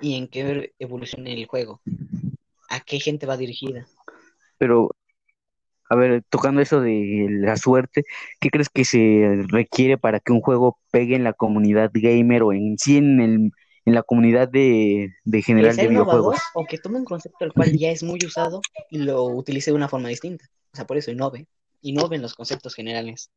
y 0.00 0.17
en 0.17 0.29
qué 0.29 0.73
evolucione 0.79 1.33
el 1.33 1.47
juego, 1.47 1.81
a 2.69 2.81
qué 2.81 3.00
gente 3.00 3.26
va 3.26 3.37
dirigida. 3.37 3.87
Pero, 4.59 4.91
a 5.93 5.95
ver, 5.95 6.25
tocando 6.31 6.63
eso 6.63 6.81
de 6.81 7.27
la 7.29 7.57
suerte, 7.59 8.05
¿qué 8.41 8.49
crees 8.49 8.71
que 8.71 8.87
se 8.87 9.45
requiere 9.49 9.99
para 9.99 10.21
que 10.21 10.33
un 10.33 10.41
juego 10.41 10.79
pegue 10.91 11.17
en 11.17 11.23
la 11.23 11.35
comunidad 11.35 11.91
gamer 11.93 12.43
o 12.45 12.55
en 12.55 12.79
sí 12.79 12.97
en, 12.97 13.21
el, 13.21 13.51
en 13.85 13.95
la 13.95 14.03
comunidad 14.03 14.49
de, 14.49 15.13
de 15.25 15.43
general 15.43 15.77
de 15.77 15.89
videojuegos? 15.89 16.41
o 16.55 16.65
que 16.65 16.79
tome 16.79 16.99
un 16.99 17.05
concepto 17.05 17.45
el 17.45 17.53
cual 17.53 17.77
ya 17.77 17.91
es 17.91 18.03
muy 18.03 18.19
usado 18.25 18.63
y 18.91 19.01
lo 19.01 19.25
utilice 19.25 19.71
de 19.71 19.77
una 19.77 19.89
forma 19.89 20.09
distinta. 20.09 20.47
O 20.73 20.77
sea, 20.77 20.87
por 20.87 20.97
eso 20.97 21.11
innove, 21.11 21.47
innove 21.83 22.17
en 22.17 22.23
los 22.23 22.35
conceptos 22.35 22.75
generales. 22.75 23.31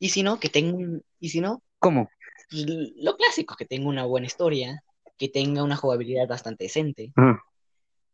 Y 0.00 0.08
si 0.08 0.24
no, 0.24 0.40
que 0.40 0.48
tenga 0.48 0.76
un, 0.76 1.04
y 1.20 1.28
si 1.28 1.40
no, 1.40 1.62
¿Cómo? 1.78 2.10
pues, 2.50 2.66
lo 2.96 3.16
clásico, 3.16 3.54
que 3.54 3.64
tenga 3.64 3.88
una 3.88 4.06
buena 4.06 4.26
historia, 4.26 4.82
que 5.18 5.28
tenga 5.28 5.62
una 5.62 5.76
jugabilidad 5.76 6.26
bastante 6.26 6.64
decente, 6.64 7.12
Ajá. 7.14 7.40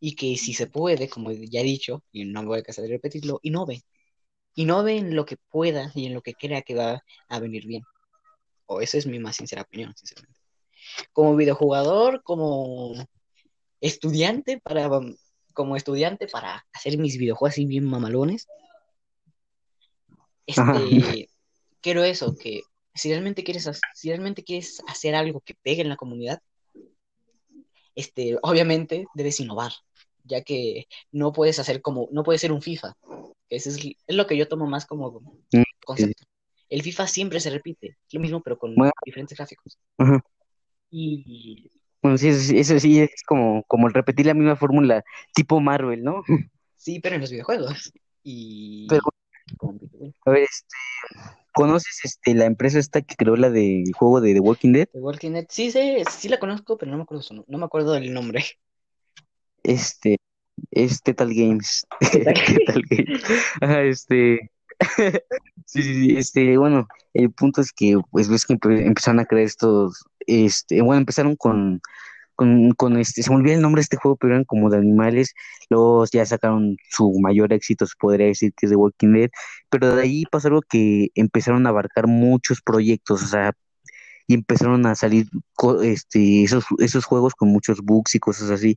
Y 0.00 0.14
que 0.14 0.36
si 0.36 0.54
se 0.54 0.66
puede, 0.66 1.08
como 1.08 1.32
ya 1.32 1.60
he 1.60 1.64
dicho, 1.64 2.04
y 2.12 2.24
no 2.24 2.42
me 2.42 2.48
voy 2.48 2.58
a 2.60 2.62
cansar 2.62 2.84
de 2.84 2.90
repetirlo, 2.90 3.40
innove. 3.42 3.82
Innove 4.54 4.96
en 4.96 5.14
lo 5.14 5.24
que 5.24 5.36
pueda 5.36 5.92
y 5.94 6.06
en 6.06 6.14
lo 6.14 6.22
que 6.22 6.34
crea 6.34 6.62
que 6.62 6.74
va 6.74 7.02
a 7.28 7.40
venir 7.40 7.66
bien. 7.66 7.82
O 8.66 8.80
esa 8.80 8.98
es 8.98 9.06
mi 9.06 9.18
más 9.18 9.36
sincera 9.36 9.62
opinión, 9.62 9.94
sinceramente. 9.96 10.40
Como 11.12 11.36
videojugador, 11.36 12.22
como 12.22 12.94
estudiante 13.80 14.60
para 14.60 14.88
como 15.52 15.74
estudiante 15.74 16.28
para 16.28 16.64
hacer 16.72 16.98
mis 16.98 17.18
videojuegos 17.18 17.54
así 17.54 17.66
bien 17.66 17.84
mamalones. 17.84 18.46
Este, 20.46 20.56
quiero 21.80 22.04
eso, 22.04 22.36
que 22.36 22.62
si 22.94 23.10
realmente 23.10 23.42
quieres 23.42 23.68
si 23.94 24.08
realmente 24.08 24.44
quieres 24.44 24.80
hacer 24.86 25.14
algo 25.14 25.40
que 25.40 25.54
pegue 25.54 25.82
en 25.82 25.88
la 25.88 25.96
comunidad, 25.96 26.40
este, 27.96 28.38
obviamente 28.42 29.06
debes 29.14 29.40
innovar, 29.40 29.72
ya 30.28 30.42
que 30.42 30.86
no 31.10 31.32
puedes 31.32 31.58
hacer 31.58 31.82
como, 31.82 32.08
no 32.12 32.22
puedes 32.22 32.40
ser 32.40 32.52
un 32.52 32.62
FIFA. 32.62 32.94
Eso 33.48 33.70
es, 33.70 33.78
lo 34.08 34.26
que 34.26 34.36
yo 34.36 34.46
tomo 34.48 34.66
más 34.66 34.86
como 34.86 35.20
mm, 35.52 35.62
concepto. 35.84 36.24
El 36.68 36.82
FIFA 36.82 37.06
siempre 37.06 37.40
se 37.40 37.50
repite, 37.50 37.96
es 38.06 38.14
lo 38.14 38.20
mismo, 38.20 38.42
pero 38.42 38.58
con 38.58 38.74
diferentes 39.04 39.36
gráficos. 39.36 39.78
Y. 40.90 41.70
Bueno, 42.02 42.18
sí, 42.18 42.28
eso, 42.28 42.78
sí 42.78 43.00
es 43.00 43.22
como, 43.26 43.64
como 43.64 43.88
el 43.88 43.94
repetir 43.94 44.26
la 44.26 44.34
misma 44.34 44.56
fórmula, 44.56 45.02
tipo 45.34 45.60
Marvel, 45.60 46.02
¿no? 46.02 46.22
Sí, 46.76 47.00
pero 47.00 47.16
en 47.16 47.22
los 47.22 47.30
videojuegos. 47.30 47.92
Y. 48.22 48.86
a 50.24 50.30
ver, 50.30 50.42
este. 50.42 50.76
¿Conoces 51.58 52.04
este, 52.04 52.36
la 52.36 52.44
empresa 52.44 52.78
esta 52.78 53.02
que 53.02 53.16
creó 53.16 53.34
la 53.34 53.50
del 53.50 53.92
juego 53.92 54.20
de 54.20 54.32
The 54.32 54.38
Walking 54.38 54.72
Dead? 54.72 54.88
The 54.92 55.00
Walking 55.00 55.32
Dead, 55.32 55.46
sí, 55.48 55.72
sí, 55.72 56.04
sí 56.08 56.28
la 56.28 56.38
conozco, 56.38 56.78
pero 56.78 56.92
no 56.92 56.98
me 56.98 57.02
acuerdo 57.02 57.44
no 57.48 57.58
me 57.58 57.64
acuerdo 57.64 57.94
del 57.94 58.14
nombre. 58.14 58.44
Este, 59.62 60.18
es 60.70 61.02
Tetal 61.02 61.32
Games. 61.34 61.86
Este. 63.60 64.50
sí, 65.66 65.82
sí, 65.82 66.16
este, 66.16 66.56
bueno, 66.56 66.86
el 67.14 67.32
punto 67.32 67.60
es 67.60 67.72
que, 67.72 67.96
pues, 68.10 68.28
ves 68.28 68.46
que 68.46 68.56
empezaron 68.62 69.20
a 69.20 69.24
crear 69.24 69.44
estos, 69.44 70.04
este, 70.26 70.82
bueno, 70.82 71.00
empezaron 71.00 71.34
con, 71.36 71.80
con, 72.36 72.70
con 72.72 72.96
este, 72.98 73.22
se 73.22 73.30
me 73.30 73.36
olvidó 73.36 73.54
el 73.56 73.62
nombre 73.62 73.80
de 73.80 73.84
este 73.84 73.96
juego, 73.96 74.16
pero 74.16 74.34
eran 74.34 74.44
como 74.44 74.70
de 74.70 74.78
animales, 74.78 75.34
luego 75.70 76.04
ya 76.12 76.24
sacaron 76.26 76.76
su 76.90 77.12
mayor 77.20 77.52
éxito, 77.52 77.86
se 77.86 77.94
podría 77.98 78.28
decir 78.28 78.52
que 78.56 78.66
es 78.66 78.70
The 78.70 78.76
Walking 78.76 79.12
Dead, 79.12 79.30
pero 79.70 79.96
de 79.96 80.02
ahí 80.02 80.24
pasó 80.30 80.48
algo 80.48 80.62
que 80.62 81.08
empezaron 81.16 81.66
a 81.66 81.70
abarcar 81.70 82.06
muchos 82.06 82.62
proyectos, 82.62 83.22
o 83.24 83.26
sea, 83.26 83.52
y 84.28 84.34
empezaron 84.34 84.86
a 84.86 84.94
salir 84.94 85.26
este, 85.82 86.44
esos, 86.44 86.64
esos 86.78 87.04
juegos 87.06 87.34
con 87.34 87.48
muchos 87.48 87.80
bugs 87.80 88.14
y 88.14 88.20
cosas 88.20 88.50
así, 88.50 88.76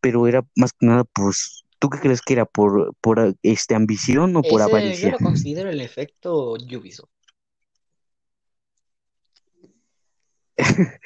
pero 0.00 0.26
era 0.28 0.46
más 0.54 0.72
que 0.72 0.86
nada, 0.86 1.04
pues, 1.04 1.64
¿tú 1.80 1.90
qué 1.90 1.98
crees 1.98 2.22
que 2.22 2.34
era? 2.34 2.46
¿Por, 2.46 2.94
por 3.00 3.36
este, 3.42 3.74
ambición 3.74 4.36
o 4.36 4.42
por 4.42 4.62
avaricia? 4.62 5.10
Yo 5.10 5.10
lo 5.10 5.18
considero 5.18 5.70
el 5.70 5.80
efecto 5.80 6.52
Ubisoft. 6.52 7.10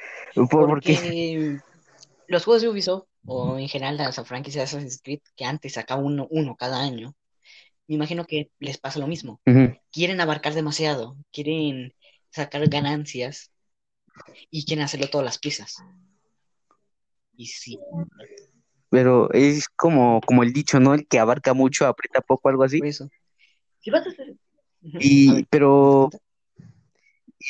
Porque 0.51 1.57
los 2.27 2.45
juegos 2.45 2.61
de 2.61 2.69
Ubisoft, 2.69 3.07
o 3.25 3.57
en 3.57 3.67
general 3.67 3.97
las 3.97 4.15
franquicias 4.27 4.71
de 4.71 4.77
Assassin's 4.77 5.01
Creed, 5.01 5.21
que 5.35 5.45
antes 5.45 5.73
sacaba 5.73 6.01
uno, 6.01 6.27
uno 6.29 6.55
cada 6.55 6.81
año, 6.81 7.15
me 7.87 7.95
imagino 7.95 8.25
que 8.25 8.51
les 8.59 8.77
pasa 8.77 8.99
lo 8.99 9.07
mismo. 9.07 9.41
Quieren 9.91 10.21
abarcar 10.21 10.53
demasiado, 10.53 11.17
quieren 11.31 11.95
sacar 12.29 12.67
ganancias 12.67 13.51
y 14.49 14.65
quieren 14.65 14.85
hacerlo 14.85 15.07
todas 15.09 15.25
las 15.25 15.39
piezas. 15.39 15.83
Y 17.35 17.47
sí. 17.47 17.77
Pero 18.89 19.31
es 19.33 19.67
como, 19.69 20.21
como 20.21 20.43
el 20.43 20.53
dicho, 20.53 20.79
¿no? 20.79 20.93
El 20.93 21.07
que 21.07 21.19
abarca 21.19 21.53
mucho, 21.53 21.85
aprieta 21.85 22.21
poco, 22.21 22.49
algo 22.49 22.63
así. 22.63 22.79
eso. 22.83 23.09
Si 23.79 23.91
vas 23.91 24.05
a 24.05 24.09
hacer... 24.09 24.35
Y, 24.99 25.43
pero, 25.45 26.11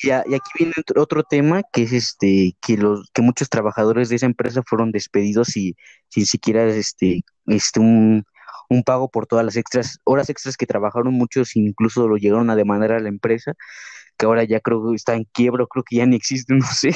y, 0.03 0.10
aquí 0.10 0.51
viene 0.57 0.74
otro, 0.95 1.24
tema 1.24 1.63
que 1.72 1.84
es 1.84 1.91
este 1.91 2.55
que 2.62 2.77
los 2.77 3.10
que 3.12 3.22
muchos 3.22 3.50
trabajadores 3.50 4.10
de 4.10 4.15
esa 4.15 4.25
empresa 4.25 4.63
fueron 4.65 4.91
despedidos 4.91 5.55
y 5.57 5.75
sin 6.10 6.25
siquiera 6.25 6.65
este 6.65 7.22
este 7.48 7.79
un, 7.79 8.24
un 8.69 8.84
pago 8.84 9.10
por 9.10 9.27
todas 9.27 9.45
las 9.45 9.57
extras 9.57 10.00
horas 10.03 10.29
extras 10.29 10.57
que 10.57 10.65
trabajaron 10.65 11.13
muchos 11.13 11.55
incluso 11.55 12.07
lo 12.07 12.17
llegaron 12.17 12.50
a 12.50 12.55
demandar 12.55 12.93
a 12.93 13.00
la 13.00 13.10
empresa 13.10 13.53
que 14.17 14.25
ahora 14.25 14.43
ya 14.43 14.60
creo 14.60 14.89
que 14.89 14.95
está 14.95 15.15
en 15.15 15.25
quiebra 15.25 15.65
creo 15.69 15.84
que 15.84 15.98
ya 15.98 16.05
ni 16.05 16.15
existe 16.15 16.53
no 16.55 16.65
sé 16.65 16.91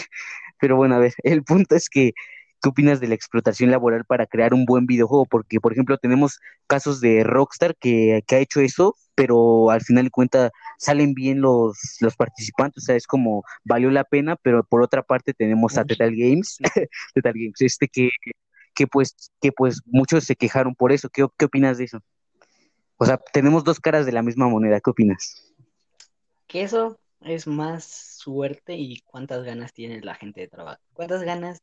pero 0.59 0.75
bueno 0.75 0.95
a 0.95 0.99
ver 0.99 1.13
el 1.23 1.43
punto 1.43 1.75
es 1.75 1.89
que 1.89 2.13
¿Qué 2.61 2.69
opinas 2.69 2.99
de 2.99 3.07
la 3.07 3.15
explotación 3.15 3.71
laboral 3.71 4.03
para 4.03 4.25
crear 4.25 4.53
un 4.53 4.65
buen 4.65 4.85
videojuego? 4.85 5.25
Porque, 5.25 5.61
por 5.61 5.71
ejemplo, 5.71 5.97
tenemos 5.97 6.39
casos 6.67 6.99
de 6.99 7.23
Rockstar 7.23 7.75
que, 7.77 8.21
que 8.27 8.35
ha 8.35 8.39
hecho 8.39 8.59
eso, 8.59 8.95
pero 9.15 9.69
al 9.69 9.81
final 9.81 10.05
de 10.05 10.11
cuentas 10.11 10.51
salen 10.77 11.13
bien 11.13 11.39
los, 11.39 11.77
los 12.01 12.17
participantes, 12.17 12.83
o 12.83 12.85
sea, 12.85 12.95
es 12.97 13.07
como 13.07 13.43
valió 13.63 13.89
la 13.91 14.03
pena, 14.03 14.35
pero 14.35 14.63
por 14.63 14.81
otra 14.81 15.03
parte 15.03 15.33
tenemos 15.33 15.77
a 15.77 15.85
Tetal 15.85 16.13
Games, 16.13 16.57
Tetal 17.13 17.33
Games, 17.33 17.61
este 17.61 17.87
que, 17.87 18.09
que 18.75 18.87
pues, 18.87 19.31
que 19.39 19.53
pues 19.53 19.81
muchos 19.85 20.25
se 20.25 20.35
quejaron 20.35 20.75
por 20.75 20.91
eso. 20.91 21.09
¿Qué, 21.09 21.25
¿Qué 21.37 21.45
opinas 21.45 21.77
de 21.77 21.85
eso? 21.85 21.99
O 22.97 23.05
sea, 23.05 23.17
tenemos 23.31 23.63
dos 23.63 23.79
caras 23.79 24.05
de 24.05 24.11
la 24.11 24.21
misma 24.21 24.49
moneda, 24.49 24.81
¿qué 24.81 24.89
opinas? 24.89 25.53
Que 26.47 26.63
eso 26.63 26.99
es 27.21 27.47
más 27.47 27.85
suerte 27.85 28.75
y 28.75 29.01
cuántas 29.01 29.43
ganas 29.43 29.73
tiene 29.73 30.01
la 30.01 30.15
gente 30.15 30.41
de 30.41 30.47
trabajo. 30.47 30.81
¿Cuántas 30.93 31.23
ganas 31.23 31.61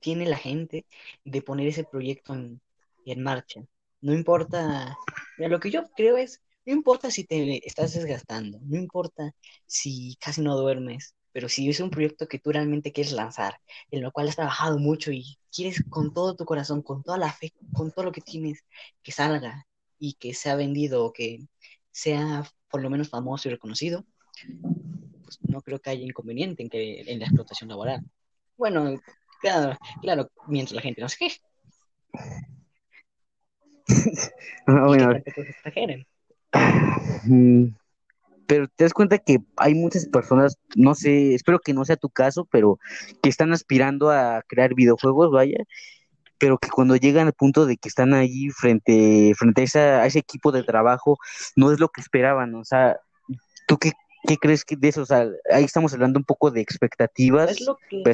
tiene 0.00 0.26
la 0.26 0.36
gente 0.36 0.86
de 1.24 1.42
poner 1.42 1.68
ese 1.68 1.84
proyecto 1.84 2.34
en, 2.34 2.60
marcha. 3.22 3.62
No 4.00 4.14
importa, 4.14 4.96
lo 5.38 5.60
que 5.60 5.70
yo 5.70 5.84
creo 5.96 6.16
es, 6.16 6.42
no 6.64 6.72
importa 6.72 7.10
si 7.10 7.24
te 7.24 7.66
estás 7.66 7.94
desgastando, 7.94 8.58
no 8.62 8.76
importa 8.76 9.32
si 9.66 10.16
casi 10.20 10.42
no 10.42 10.56
duermes, 10.56 11.14
pero 11.32 11.48
si 11.48 11.68
es 11.68 11.80
un 11.80 11.90
proyecto 11.90 12.26
que 12.26 12.38
tú 12.38 12.52
realmente 12.52 12.92
quieres 12.92 13.12
lanzar, 13.12 13.60
en 13.90 14.02
lo 14.02 14.10
cual 14.12 14.28
has 14.28 14.36
trabajado 14.36 14.78
mucho 14.78 15.12
y 15.12 15.38
quieres 15.54 15.82
con 15.88 16.12
todo 16.12 16.34
tu 16.36 16.44
corazón, 16.44 16.82
con 16.82 17.02
toda 17.02 17.18
la 17.18 17.32
fe, 17.32 17.52
con 17.72 17.92
todo 17.92 18.06
lo 18.06 18.12
que 18.12 18.20
tienes, 18.20 18.64
que 19.02 19.12
salga 19.12 19.66
y 19.98 20.14
que 20.14 20.34
sea 20.34 20.56
vendido 20.56 21.04
o 21.04 21.12
que 21.12 21.46
sea 21.90 22.44
por 22.68 22.82
lo 22.82 22.90
menos 22.90 23.08
famoso 23.08 23.48
y 23.48 23.52
reconocido, 23.52 24.04
pues 25.22 25.38
no 25.42 25.60
creo 25.60 25.78
que 25.78 25.90
haya 25.90 26.04
inconveniente 26.04 26.62
en 26.62 26.68
que 26.68 27.02
en 27.10 27.18
la 27.18 27.26
explotación 27.26 27.68
laboral. 27.68 28.02
Bueno, 28.56 28.96
Claro, 29.40 29.76
claro, 30.00 30.30
mientras 30.48 30.74
la 30.74 30.82
gente 30.82 31.00
no 31.00 31.08
se 31.08 31.16
queje. 31.18 31.40
no, 34.66 34.86
bueno, 34.86 35.12
mm, 37.24 37.66
pero 38.46 38.66
te 38.68 38.84
das 38.84 38.92
cuenta 38.92 39.18
que 39.18 39.38
hay 39.56 39.74
muchas 39.74 40.06
personas, 40.06 40.56
no 40.74 40.94
sé, 40.94 41.34
espero 41.34 41.60
que 41.60 41.74
no 41.74 41.84
sea 41.84 41.96
tu 41.96 42.08
caso, 42.08 42.46
pero 42.50 42.78
que 43.22 43.28
están 43.28 43.52
aspirando 43.52 44.10
a 44.10 44.42
crear 44.48 44.74
videojuegos, 44.74 45.30
vaya, 45.30 45.58
pero 46.38 46.58
que 46.58 46.68
cuando 46.68 46.96
llegan 46.96 47.26
al 47.26 47.32
punto 47.32 47.66
de 47.66 47.76
que 47.76 47.88
están 47.88 48.14
ahí 48.14 48.48
frente, 48.50 49.32
frente 49.36 49.60
a, 49.60 49.64
esa, 49.64 50.02
a 50.02 50.06
ese 50.06 50.18
equipo 50.18 50.50
de 50.52 50.64
trabajo, 50.64 51.18
no 51.54 51.70
es 51.70 51.78
lo 51.78 51.88
que 51.90 52.00
esperaban, 52.00 52.54
o 52.54 52.64
sea, 52.64 52.98
¿tú 53.68 53.78
qué, 53.78 53.92
¿Qué 54.26 54.36
crees 54.36 54.64
que 54.64 54.76
de 54.76 54.88
eso? 54.88 55.02
O 55.02 55.06
sea, 55.06 55.28
ahí 55.50 55.64
estamos 55.64 55.92
hablando 55.92 56.18
un 56.18 56.24
poco 56.24 56.50
de 56.50 56.60
expectativas 56.60 57.56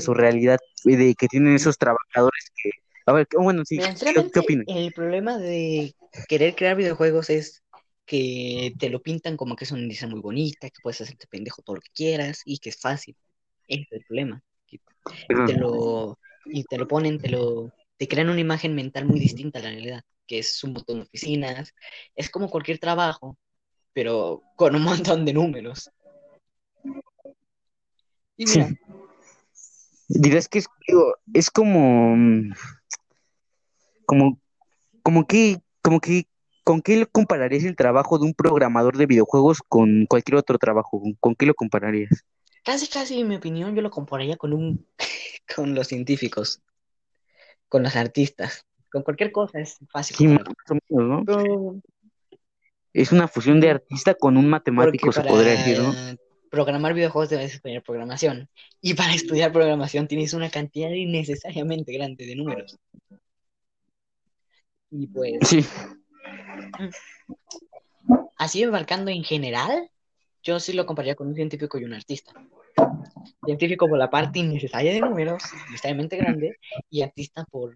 su 0.00 0.14
realidad, 0.14 0.58
de 0.84 1.14
que 1.14 1.28
tienen 1.28 1.54
esos 1.54 1.78
trabajadores 1.78 2.50
que... 2.54 2.70
A 3.06 3.12
ver, 3.12 3.26
bueno, 3.36 3.64
sí, 3.64 3.78
¿qué, 3.78 4.38
opinas? 4.38 4.64
El 4.68 4.92
problema 4.92 5.36
de 5.36 5.94
querer 6.28 6.54
crear 6.54 6.76
videojuegos 6.76 7.30
es 7.30 7.62
que 8.06 8.74
te 8.78 8.90
lo 8.90 9.02
pintan 9.02 9.36
como 9.36 9.56
que 9.56 9.64
es 9.64 9.72
una 9.72 9.82
industria 9.82 10.08
muy 10.08 10.20
bonita, 10.20 10.70
que 10.70 10.80
puedes 10.82 11.00
hacerte 11.00 11.26
pendejo 11.28 11.62
todo 11.62 11.76
lo 11.76 11.82
que 11.82 11.90
quieras 11.92 12.42
y 12.44 12.58
que 12.58 12.70
es 12.70 12.80
fácil. 12.80 13.16
Ese 13.66 13.82
es 13.82 13.92
el 13.92 14.04
problema. 14.04 14.42
te 15.46 15.54
lo, 15.54 16.18
y 16.44 16.62
te 16.64 16.78
lo 16.78 16.86
ponen, 16.86 17.18
te 17.18 17.28
lo 17.28 17.72
te 18.02 18.08
crean 18.08 18.30
una 18.30 18.40
imagen 18.40 18.74
mental 18.74 19.06
muy 19.06 19.20
distinta 19.20 19.60
a 19.60 19.62
la 19.62 19.70
realidad, 19.70 20.02
que 20.26 20.40
es 20.40 20.64
un 20.64 20.72
montón 20.72 20.96
de 20.96 21.02
oficinas, 21.02 21.72
es 22.16 22.30
como 22.30 22.50
cualquier 22.50 22.80
trabajo, 22.80 23.38
pero 23.92 24.42
con 24.56 24.74
un 24.74 24.82
montón 25.14 25.24
de 25.24 25.32
números. 25.32 25.88
Y 28.36 28.46
mira. 28.46 28.70
Dirás 30.08 30.48
que 30.48 30.58
es, 30.58 30.66
es 31.32 31.50
como, 31.50 32.14
como, 34.04 34.38
como 35.02 35.26
que, 35.26 35.58
como 35.80 36.00
que, 36.00 36.26
¿con 36.64 36.82
qué 36.82 37.06
compararías 37.06 37.64
el 37.64 37.76
trabajo 37.76 38.18
de 38.18 38.26
un 38.26 38.34
programador 38.34 38.98
de 38.98 39.06
videojuegos 39.06 39.60
con 39.66 40.06
cualquier 40.06 40.36
otro 40.36 40.58
trabajo? 40.58 41.02
¿Con 41.18 41.34
qué 41.34 41.46
lo 41.46 41.54
compararías? 41.54 42.24
Casi, 42.64 42.88
casi, 42.88 43.20
en 43.20 43.28
mi 43.28 43.36
opinión, 43.36 43.74
yo 43.74 43.82
lo 43.82 43.90
compararía 43.90 44.36
con 44.36 44.52
un, 44.52 44.86
con 45.56 45.74
los 45.74 45.88
científicos, 45.88 46.62
con 47.68 47.82
los 47.82 47.96
artistas, 47.96 48.66
con 48.90 49.02
cualquier 49.02 49.32
cosa 49.32 49.60
es 49.60 49.78
fácil. 49.90 50.38
Es 52.92 53.10
una 53.10 53.26
fusión 53.26 53.60
de 53.60 53.70
artista 53.70 54.14
con 54.14 54.36
un 54.36 54.50
matemático, 54.50 55.10
se 55.10 55.22
podría 55.22 55.52
decir, 55.52 55.78
¿no? 55.78 55.92
Programar 56.52 56.92
videojuegos 56.92 57.30
debes 57.30 57.54
estudiar 57.54 57.82
programación. 57.82 58.46
Y 58.82 58.92
para 58.92 59.14
estudiar 59.14 59.52
programación 59.52 60.06
tienes 60.06 60.34
una 60.34 60.50
cantidad 60.50 60.90
innecesariamente 60.90 61.94
grande 61.94 62.26
de 62.26 62.36
números. 62.36 62.78
Y 64.90 65.06
pues, 65.06 65.38
Sí. 65.48 65.64
así 68.36 68.62
embarcando 68.62 69.10
en 69.10 69.24
general, 69.24 69.90
yo 70.42 70.60
sí 70.60 70.74
lo 70.74 70.84
compararía 70.84 71.14
con 71.14 71.28
un 71.28 71.34
científico 71.34 71.78
y 71.78 71.84
un 71.84 71.94
artista. 71.94 72.34
Científico 73.46 73.88
por 73.88 73.96
la 73.96 74.10
parte 74.10 74.40
innecesaria 74.40 74.92
de 74.92 75.00
números, 75.00 75.42
necesariamente 75.70 76.18
grande, 76.18 76.58
y 76.90 77.00
artista 77.00 77.46
por 77.50 77.74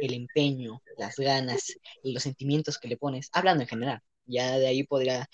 el 0.00 0.14
empeño, 0.14 0.82
las 0.98 1.14
ganas 1.14 1.78
y 2.02 2.12
los 2.12 2.24
sentimientos 2.24 2.78
que 2.78 2.88
le 2.88 2.96
pones, 2.96 3.30
hablando 3.32 3.62
en 3.62 3.68
general. 3.68 4.00
Ya 4.24 4.58
de 4.58 4.66
ahí 4.66 4.82
podría 4.82 5.28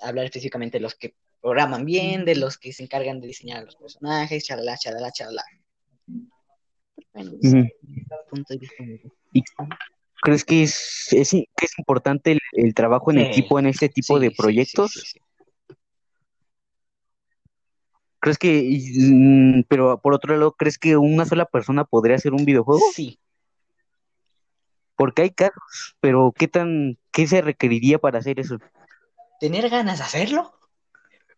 hablar 0.00 0.24
específicamente 0.24 0.78
de 0.78 0.82
los 0.82 0.94
que 0.94 1.14
programan 1.44 1.84
bien, 1.84 2.24
de 2.24 2.36
los 2.36 2.56
que 2.56 2.72
se 2.72 2.84
encargan 2.84 3.20
de 3.20 3.26
diseñar 3.26 3.58
a 3.58 3.64
los 3.66 3.76
personajes, 3.76 4.44
chalala, 4.44 4.78
chalala, 4.78 5.12
chalala. 5.12 5.44
Bueno, 7.12 7.32
es 7.42 7.52
Ujú. 7.52 7.58
un 7.58 7.70
punto 8.30 8.54
de 8.54 8.58
vista 8.60 8.82
¿Crees 10.22 10.42
que 10.42 10.62
es, 10.62 11.08
es, 11.12 11.32
que 11.32 11.66
es 11.66 11.78
importante 11.78 12.32
el, 12.32 12.40
el 12.52 12.72
trabajo 12.72 13.10
en 13.10 13.18
Sí. 13.18 13.24
equipo 13.24 13.58
en 13.58 13.66
este 13.66 13.90
tipo 13.90 14.18
Sí, 14.18 14.22
de 14.22 14.30
proyectos? 14.30 14.92
sí. 14.92 15.20
¿Crees 18.20 18.38
que, 18.38 18.80
mm, 19.12 19.64
pero 19.68 20.00
por 20.00 20.14
otro 20.14 20.34
lado, 20.34 20.52
¿crees 20.52 20.78
que 20.78 20.96
una 20.96 21.26
sola 21.26 21.44
persona 21.44 21.84
podría 21.84 22.16
hacer 22.16 22.32
un 22.32 22.46
videojuego? 22.46 22.80
Sí, 22.94 23.18
Porque 24.96 25.20
hay 25.22 25.30
casos, 25.30 25.94
pero 26.00 26.32
¿qué 26.34 26.48
tan, 26.48 26.96
qué 27.12 27.26
se 27.26 27.42
requeriría 27.42 27.98
para 27.98 28.20
hacer 28.20 28.40
eso? 28.40 28.56
tener 29.40 29.68
ganas 29.68 29.98
de 29.98 30.04
hacerlo, 30.04 30.54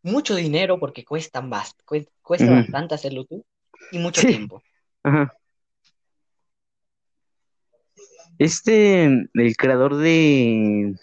mucho 0.06 0.34
dinero 0.36 0.78
porque 0.78 1.04
cuestan 1.04 1.50
bast 1.50 1.80
cue- 1.84 2.08
cuesta 2.22 2.46
Ujú. 2.46 2.54
bastante 2.54 2.94
hacerlo 2.94 3.24
tú 3.24 3.44
y 3.92 3.98
mucho 3.98 4.20
Sí. 4.22 4.28
tiempo. 4.28 4.62
Ajá. 5.02 5.32
Este, 8.38 9.04
el 9.04 9.56
creador 9.56 9.96
de, 9.96 10.94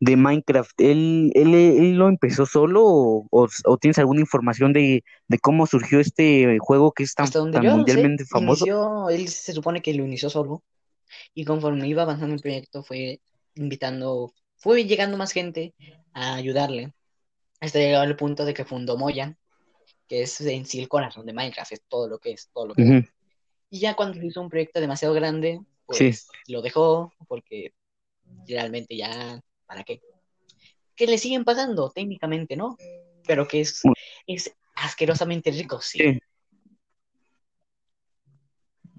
de 0.00 0.16
Minecraft, 0.16 0.78
¿él, 0.78 1.30
él, 1.34 1.54
él 1.54 1.96
lo 1.96 2.08
empezó 2.08 2.46
solo 2.46 2.84
o, 2.84 3.26
o- 3.30 3.48
o 3.64 3.78
tienes 3.78 3.98
alguna 3.98 4.20
información 4.20 4.72
de, 4.72 5.02
de 5.28 5.38
cómo 5.38 5.66
surgió 5.66 5.98
este 6.00 6.58
juego 6.58 6.92
que 6.92 7.04
es 7.04 7.14
tan, 7.14 7.26
sé, 7.32 7.38
mundialmente 7.40 8.24
famoso? 8.26 8.64
inició, 8.64 9.08
él 9.10 9.28
se 9.28 9.52
supone 9.52 9.80
que 9.82 9.94
lo 9.94 10.04
inició 10.04 10.28
solo 10.30 10.62
y 11.34 11.44
conforme 11.44 11.88
iba 11.88 12.02
avanzando 12.02 12.34
el 12.34 12.40
proyecto 12.40 12.82
fue 12.82 13.20
invitando, 13.54 14.32
fue 14.56 14.84
llegando 14.84 15.16
más 15.16 15.32
gente 15.32 15.74
a 16.12 16.34
ayudarle 16.34 16.92
hasta 17.60 17.78
llegar 17.78 18.06
al 18.06 18.16
punto 18.16 18.44
de 18.44 18.54
que 18.54 18.64
fundó 18.64 18.96
Mojang, 18.96 19.36
que 20.08 20.22
es 20.22 20.40
en 20.40 20.66
sí 20.66 20.80
el 20.80 20.88
corazón 20.88 21.26
de 21.26 21.32
Minecraft, 21.32 21.72
es 21.72 21.82
todo 21.88 22.08
lo 22.08 22.18
que 22.18 22.32
es, 22.32 22.48
todo 22.52 22.68
lo 22.68 22.74
que. 22.74 22.82
Ujú, 22.82 23.06
Y 23.70 23.80
ya 23.80 23.94
cuando 23.94 24.18
se 24.18 24.26
hizo 24.26 24.40
un 24.40 24.48
proyecto 24.48 24.80
demasiado 24.80 25.14
grande, 25.14 25.60
pues 25.86 25.98
Sí. 25.98 26.52
lo 26.52 26.62
dejó 26.62 27.12
porque 27.28 27.74
realmente 28.46 28.96
ya, 28.96 29.40
¿para 29.66 29.84
qué? 29.84 30.00
Que 30.96 31.06
le 31.06 31.18
siguen 31.18 31.44
pagando, 31.44 31.90
técnicamente, 31.90 32.56
¿no? 32.56 32.76
Pero 33.26 33.46
que 33.46 33.60
es, 33.60 33.82
es 34.26 34.52
asquerosamente 34.74 35.50
rico, 35.50 35.80
sí. 35.80 35.98
Sí. 35.98 36.20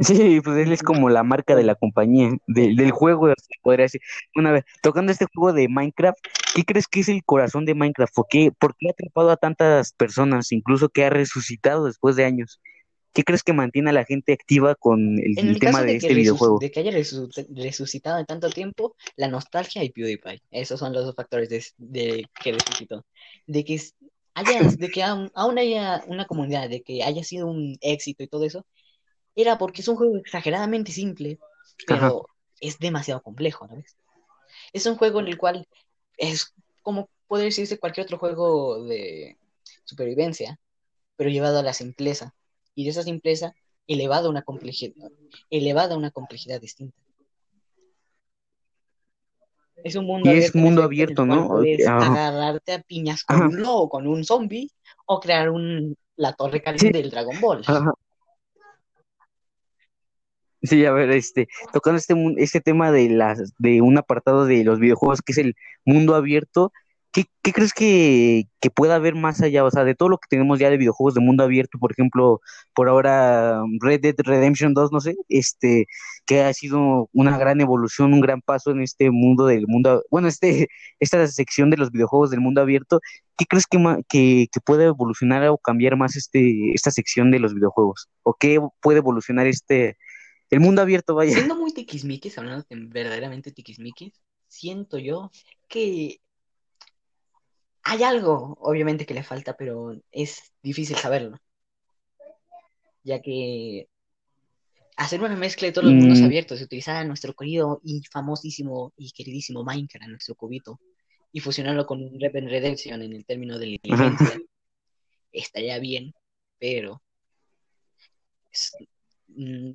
Sí, 0.01 0.41
pues 0.41 0.57
él 0.57 0.71
es 0.71 0.81
como 0.81 1.09
la 1.09 1.23
marca 1.23 1.55
de 1.55 1.63
la 1.63 1.75
compañía, 1.75 2.31
de- 2.47 2.73
del 2.75 2.91
juego, 2.91 3.27
se 3.29 3.59
podría 3.61 3.83
decir. 3.83 4.01
Una 4.35 4.51
vez, 4.51 4.65
tocando 4.81 5.11
este 5.11 5.25
juego 5.33 5.53
de 5.53 5.67
Minecraft, 5.69 6.17
¿qué 6.55 6.63
crees 6.63 6.87
que 6.87 7.01
es 7.01 7.09
el 7.09 7.23
corazón 7.23 7.65
de 7.65 7.75
Minecraft? 7.75 8.13
¿Por 8.13 8.25
qué, 8.27 8.51
por 8.51 8.75
qué 8.75 8.87
ha 8.87 8.91
atrapado 8.91 9.29
a 9.29 9.37
tantas 9.37 9.93
personas, 9.93 10.51
incluso 10.51 10.89
que 10.89 11.05
ha 11.05 11.09
resucitado 11.09 11.85
después 11.85 12.15
de 12.15 12.25
años? 12.25 12.59
¿Qué 13.13 13.23
crees 13.23 13.43
que 13.43 13.53
mantiene 13.53 13.89
a 13.89 13.93
la 13.93 14.05
gente 14.05 14.31
activa 14.33 14.73
con 14.75 15.19
el, 15.19 15.59
tema 15.59 15.83
de 15.83 15.97
este 15.97 16.13
videojuego? 16.13 16.59
de 16.59 16.71
que 16.71 16.79
haya 16.79 16.91
resu- 16.91 17.29
resucitado 17.53 18.19
en 18.19 18.25
tanto 18.25 18.49
tiempo, 18.49 18.95
la 19.17 19.27
nostalgia 19.27 19.83
y 19.83 19.89
PewDiePie. 19.89 20.41
Esos 20.49 20.79
son 20.79 20.93
los 20.93 21.05
dos 21.05 21.15
factores 21.15 21.49
de, 21.49 21.63
de 21.77 22.25
que 22.41 22.53
resucitó. 22.53 23.05
De 23.47 23.65
que 23.65 23.79
haya, 24.33 24.61
de 24.63 24.89
que 24.89 25.03
aún, 25.03 25.29
aún 25.35 25.57
haya 25.57 26.01
una 26.07 26.25
comunidad, 26.25 26.69
de 26.69 26.81
que 26.81 27.03
haya 27.03 27.23
sido 27.23 27.47
un 27.47 27.77
éxito 27.81 28.23
y 28.23 28.27
todo 28.27 28.45
eso, 28.45 28.65
era 29.41 29.57
porque 29.57 29.81
es 29.81 29.87
un 29.87 29.95
juego 29.97 30.17
exageradamente 30.17 30.91
simple, 30.91 31.39
pero 31.87 32.27
es 32.59 32.79
demasiado 32.79 33.21
complejo, 33.21 33.67
¿no 33.67 33.75
ves? 33.77 33.97
Es 34.73 34.85
un 34.85 34.95
juego 34.97 35.19
en 35.19 35.27
el 35.27 35.37
cual 35.37 35.67
es 36.17 36.53
como 36.81 37.09
puede 37.27 37.45
decirse 37.45 37.79
cualquier 37.79 38.05
otro 38.05 38.17
juego 38.17 38.83
de 38.85 39.37
supervivencia, 39.85 40.59
pero 41.15 41.29
llevado 41.29 41.59
a 41.59 41.63
la 41.63 41.73
simpleza. 41.73 42.33
Y 42.75 42.85
de 42.85 42.91
esa 42.91 43.03
simpleza 43.03 43.53
elevado 43.87 44.27
a 44.27 44.31
una 44.31 44.43
complejidad, 44.43 45.09
elevada 45.49 45.95
a 45.95 45.97
una 45.97 46.11
complejidad 46.11 46.61
distinta. 46.61 46.97
Es 49.83 49.95
un 49.95 50.05
mundo 50.05 50.29
Y 50.29 50.33
abierto, 50.33 51.25
mundo 51.25 51.25
¿no? 51.25 51.47
puedes 51.47 51.87
agarrarte 51.87 52.73
a 52.73 52.81
piñas 52.81 53.23
con 53.23 53.37
Ajá. 53.37 53.47
un 53.47 53.61
lobo, 53.61 53.89
con 53.89 54.07
un 54.07 54.23
zombie, 54.23 54.69
o 55.05 55.19
crear 55.19 55.49
un, 55.49 55.97
la 56.15 56.33
torre 56.33 56.63
Sí. 56.77 56.91
del 56.91 57.09
Dragon 57.09 57.39
Ball. 57.41 57.61
Ajá. 57.65 57.91
Sí, 60.63 60.85
a 60.85 60.91
ver, 60.91 61.09
este, 61.11 61.47
tocando 61.73 61.97
este, 61.97 62.15
este 62.37 62.61
tema 62.61 62.91
de 62.91 63.09
las, 63.09 63.53
de 63.57 63.81
un 63.81 63.97
apartado 63.97 64.45
de 64.45 64.63
los 64.63 64.79
videojuegos 64.79 65.21
que 65.21 65.31
es 65.31 65.39
el 65.39 65.55
mundo 65.85 66.13
abierto, 66.13 66.71
¿qué, 67.11 67.25
qué 67.41 67.51
crees 67.51 67.73
que, 67.73 68.45
que 68.59 68.69
pueda 68.69 68.95
haber 68.95 69.15
más 69.15 69.41
allá? 69.41 69.63
O 69.65 69.71
sea, 69.71 69.83
de 69.83 69.95
todo 69.95 70.09
lo 70.09 70.17
que 70.19 70.27
tenemos 70.29 70.59
ya 70.59 70.69
de 70.69 70.77
videojuegos 70.77 71.15
de 71.15 71.21
mundo 71.21 71.43
abierto, 71.43 71.79
por 71.79 71.91
ejemplo, 71.91 72.41
por 72.75 72.89
ahora 72.89 73.61
Red 73.79 74.01
Dead 74.01 74.15
Redemption 74.17 74.73
2, 74.75 74.91
no 74.91 75.01
sé, 75.01 75.15
este, 75.29 75.87
que 76.27 76.43
ha 76.43 76.53
sido 76.53 77.09
una 77.13 77.37
gran 77.39 77.59
evolución, 77.59 78.13
un 78.13 78.21
gran 78.21 78.41
paso 78.41 78.69
en 78.71 78.81
este 78.81 79.09
mundo 79.11 79.47
del 79.47 79.65
mundo, 79.67 80.03
bueno, 80.11 80.27
este, 80.27 80.67
esta 80.99 81.25
sección 81.27 81.71
de 81.71 81.77
los 81.77 81.91
videojuegos 81.91 82.29
del 82.31 82.41
mundo 82.41 82.61
abierto, 82.61 82.99
¿qué 83.37 83.45
crees 83.45 83.65
que, 83.67 83.79
que, 84.09 84.47
que 84.51 84.59
puede 84.61 84.85
evolucionar 84.85 85.47
o 85.47 85.57
cambiar 85.57 85.97
más 85.97 86.15
este, 86.15 86.73
esta 86.73 86.91
sección 86.91 87.31
de 87.31 87.39
los 87.39 87.53
videojuegos? 87.55 88.09
¿O 88.23 88.35
qué 88.35 88.59
puede 88.81 88.99
evolucionar 88.99 89.47
este 89.47 89.97
el 90.51 90.59
mundo 90.59 90.81
abierto, 90.81 91.15
vaya. 91.15 91.33
Siendo 91.33 91.55
muy 91.55 91.73
tiquismiquis, 91.73 92.37
hablando 92.37 92.65
de 92.69 92.75
verdaderamente 92.87 93.51
tiquismiquis, 93.51 94.13
siento 94.47 94.97
yo 94.97 95.31
que 95.67 96.19
hay 97.83 98.03
algo, 98.03 98.57
obviamente, 98.59 99.05
que 99.05 99.13
le 99.13 99.23
falta, 99.23 99.55
pero 99.55 99.95
es 100.11 100.53
difícil 100.61 100.97
saberlo. 100.97 101.37
Ya 103.03 103.21
que 103.21 103.87
hacer 104.97 105.21
una 105.21 105.35
mezcla 105.35 105.67
de 105.67 105.71
todos 105.71 105.85
los 105.85 105.95
mundos 105.95 106.21
Mm. 106.21 106.25
abiertos 106.25 106.59
y 106.59 106.65
utilizar 106.65 106.97
a 106.97 107.03
nuestro 107.05 107.33
querido 107.33 107.81
y 107.83 108.03
famosísimo 108.11 108.93
y 108.97 109.11
queridísimo 109.11 109.63
Minecraft, 109.63 110.09
nuestro 110.09 110.35
cubito, 110.35 110.79
y 111.31 111.39
fusionarlo 111.39 111.85
con 111.85 112.03
un 112.03 112.19
Red 112.19 112.33
Redemption 112.33 113.01
en 113.01 113.13
el 113.13 113.25
término 113.25 113.57
de 113.57 113.65
la 113.67 113.71
inteligencia, 113.71 114.39
estaría 115.31 115.79
bien, 115.79 116.13
pero 116.59 117.01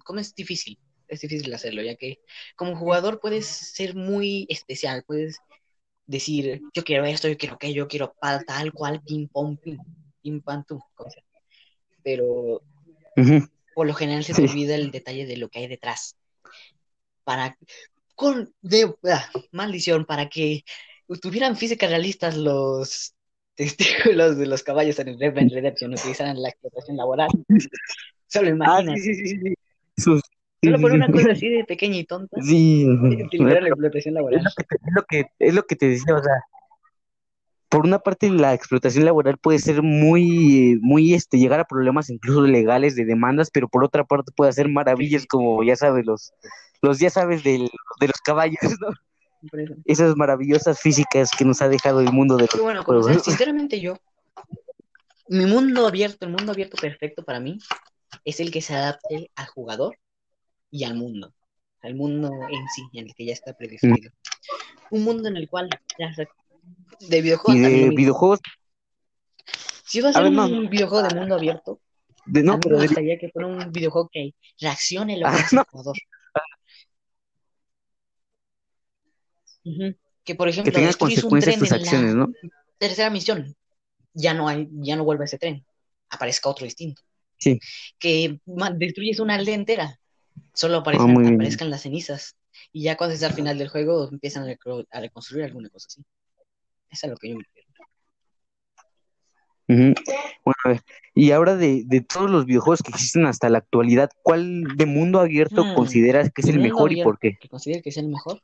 ¿cómo 0.04 0.20
es 0.20 0.34
difícil? 0.34 0.78
Es 1.08 1.20
difícil 1.20 1.52
hacerlo, 1.54 1.82
ya 1.82 1.94
que 1.94 2.18
como 2.56 2.76
jugador 2.76 3.20
puedes 3.20 3.46
ser 3.46 3.94
muy 3.94 4.46
especial, 4.48 5.04
puedes 5.06 5.38
decir, 6.06 6.60
yo 6.74 6.84
quiero 6.84 7.04
esto, 7.04 7.28
yo 7.28 7.36
quiero 7.36 7.54
aquello, 7.56 7.84
yo 7.84 7.88
quiero 7.88 8.14
pal, 8.20 8.44
tal 8.44 8.72
cual, 8.72 9.02
pim, 9.02 9.28
pom, 9.28 9.56
pim, 9.56 9.78
pim, 10.22 10.40
pam, 10.40 10.64
tum, 10.64 10.80
como 10.94 11.10
sea. 11.10 11.22
Pero 12.02 12.62
por 13.74 13.86
lo 13.86 13.94
general 13.94 14.24
se 14.24 14.34
te 14.34 14.42
olvida 14.42 14.74
el 14.74 14.90
detalle 14.90 15.26
de 15.26 15.36
lo 15.36 15.48
que 15.48 15.60
hay 15.60 15.66
detrás. 15.68 16.16
Para, 17.24 17.56
con, 18.14 18.54
de, 18.62 18.94
ah, 19.04 19.28
maldición, 19.52 20.06
para 20.06 20.28
que 20.28 20.64
tuvieran 21.20 21.56
físicas 21.56 21.90
realistas 21.90 22.36
los 22.36 23.14
testículos 23.54 24.38
de 24.38 24.46
los 24.46 24.62
caballos 24.62 24.98
en 24.98 25.18
Redemption, 25.18 25.92
utilizaran 25.92 26.40
la 26.40 26.48
explotación 26.48 26.96
laboral. 26.96 27.28
Solo 28.28 28.48
Ah, 28.48 28.50
imagínate. 28.80 29.00
sí, 29.00 29.14
sí, 29.14 29.26
sí, 29.26 29.40
sí. 29.40 29.54
Sus- 29.96 30.22
Solo 30.62 30.80
por 30.80 30.92
una 30.92 31.06
cosa 31.10 31.32
así 31.32 31.48
de 31.48 31.64
pequeña 31.64 31.98
y 31.98 32.04
tonta, 32.04 32.40
Sí, 32.42 32.86
utilizar 32.88 33.62
la 33.62 33.68
explotación 33.68 34.16
es 34.16 34.42
lo 34.42 34.50
que 34.56 34.64
te, 34.64 34.76
es 34.76 34.94
lo 34.94 35.02
que 35.04 35.26
es 35.38 35.54
lo 35.54 35.62
que 35.66 35.76
te 35.76 35.88
decía, 35.88 36.14
o 36.14 36.22
sea, 36.22 36.34
por 37.68 37.84
una 37.84 37.98
parte 37.98 38.30
la 38.30 38.54
explotación 38.54 39.04
laboral 39.04 39.38
puede 39.38 39.58
ser 39.58 39.82
muy 39.82 40.78
muy 40.82 41.14
este 41.14 41.38
llegar 41.38 41.60
a 41.60 41.64
problemas 41.64 42.10
incluso 42.10 42.42
legales 42.42 42.96
de 42.96 43.04
demandas, 43.04 43.50
pero 43.52 43.68
por 43.68 43.84
otra 43.84 44.04
parte 44.04 44.32
puede 44.34 44.50
hacer 44.50 44.68
maravillas 44.68 45.26
como 45.26 45.62
ya 45.62 45.76
sabes 45.76 46.04
los 46.06 46.32
los 46.82 46.98
ya 46.98 47.10
sabes 47.10 47.44
del, 47.44 47.70
de 48.00 48.06
los 48.06 48.20
caballos, 48.24 48.58
¿no? 48.80 48.88
Esas 49.84 50.16
maravillosas 50.16 50.80
físicas 50.80 51.30
que 51.36 51.44
nos 51.44 51.62
ha 51.62 51.68
dejado 51.68 52.00
el 52.00 52.12
mundo 52.12 52.36
de 52.36 52.46
los 52.52 52.60
bueno, 52.60 52.82
sea, 53.02 53.18
sinceramente 53.20 53.80
yo, 53.80 53.96
mi 55.28 55.46
mundo 55.46 55.86
abierto, 55.86 56.26
el 56.26 56.32
mundo 56.32 56.52
abierto 56.52 56.76
perfecto 56.76 57.24
para 57.24 57.40
mí, 57.40 57.58
es 58.26 58.40
el 58.40 58.50
que 58.50 58.60
se 58.60 58.74
adapte 58.74 59.30
al 59.36 59.46
jugador 59.46 59.96
y 60.70 60.84
al 60.84 60.94
mundo, 60.96 61.32
al 61.80 61.94
mundo 61.94 62.28
en 62.50 62.68
sí, 62.74 62.82
en 62.92 63.06
el 63.06 63.14
que 63.14 63.24
ya 63.24 63.32
está 63.32 63.54
predefinido. 63.54 64.10
Un 64.90 65.04
mundo 65.04 65.28
en 65.28 65.36
el 65.36 65.48
cual 65.48 65.70
las 65.98 66.16
de 66.16 67.22
videojuegos 67.22 67.56
Y 67.56 67.60
de 67.60 67.90
videojuegos, 67.90 68.40
Si 69.84 70.00
vas 70.00 70.16
a 70.16 70.18
hacer 70.20 70.32
un 70.32 70.68
videojuego 70.68 71.06
de 71.08 71.14
mundo 71.14 71.36
abierto, 71.36 71.80
de, 72.26 72.40
a 72.40 72.42
no, 72.42 72.54
mí 72.56 72.60
pero 72.62 72.76
me 72.76 72.82
de- 72.82 72.88
gustaría 72.88 73.18
que 73.18 73.30
fuera 73.30 73.46
un 73.48 73.72
videojuego 73.72 74.10
que 74.12 74.34
reaccione 74.60 75.16
lo 75.18 75.26
que 75.26 75.32
Ah, 75.32 75.36
hace 75.36 75.56
no. 75.56 75.62
el 75.62 75.68
jugador. 75.70 75.96
Que 80.24 80.34
por 80.34 80.48
que 80.48 80.52
ejemplo, 80.52 80.80
destruyes 80.80 81.22
un 81.24 81.30
consecuencias 81.30 81.54
tren 81.56 81.60
tus 81.60 81.72
en 81.72 81.76
acciones, 81.80 82.14
la 82.14 82.26
¿no? 82.26 82.32
tercera 82.78 83.10
misión, 83.10 83.56
ya 84.12 84.34
no 84.34 84.48
hay, 84.48 84.68
ya 84.72 84.96
no 84.96 85.04
vuelve 85.04 85.24
ese 85.26 85.38
tren, 85.38 85.64
aparezca 86.10 86.48
otro 86.48 86.64
distinto. 86.64 87.02
Sí, 87.38 87.60
Que 87.98 88.40
destruyes 88.76 89.20
una 89.20 89.34
aldea 89.34 89.54
entera, 89.54 90.00
solo 90.54 90.76
ah, 90.76 90.78
aparezcan, 90.78 91.12
muy 91.12 91.22
bien. 91.22 91.34
aparezcan 91.34 91.70
las 91.70 91.82
cenizas. 91.82 92.36
Y 92.72 92.82
ya 92.82 92.96
cuando 92.96 93.14
es 93.14 93.22
al 93.22 93.32
final 93.32 93.58
del 93.58 93.68
juego 93.68 94.08
empiezan 94.10 94.48
a, 94.48 95.00
reconstruir 95.00 95.44
alguna 95.44 95.68
cosa 95.68 95.86
así. 95.88 96.02
Eso 96.90 97.06
es 97.06 97.10
lo 97.10 97.16
que 97.16 97.30
yo 97.30 97.36
me. 97.36 97.44
Bueno, 99.68 99.94
ver, 100.64 100.80
y 101.12 101.32
ahora 101.32 101.56
de, 101.56 101.82
de 101.86 102.00
todos 102.00 102.30
los 102.30 102.46
videojuegos 102.46 102.82
que 102.82 102.92
existen 102.92 103.26
hasta 103.26 103.48
la 103.48 103.58
actualidad, 103.58 104.10
¿cuál 104.22 104.62
de 104.76 104.86
mundo 104.86 105.18
abierto 105.18 105.64
Hmm, 105.64 105.74
consideras 105.74 106.30
que 106.30 106.42
es 106.42 106.48
el 106.48 106.60
mejor 106.60 106.92
y 106.92 107.02
por 107.02 107.18
qué? 107.18 107.36
que 107.40 107.48
que 107.82 107.92
sea 107.92 108.02
el 108.02 108.08
mejor. 108.08 108.40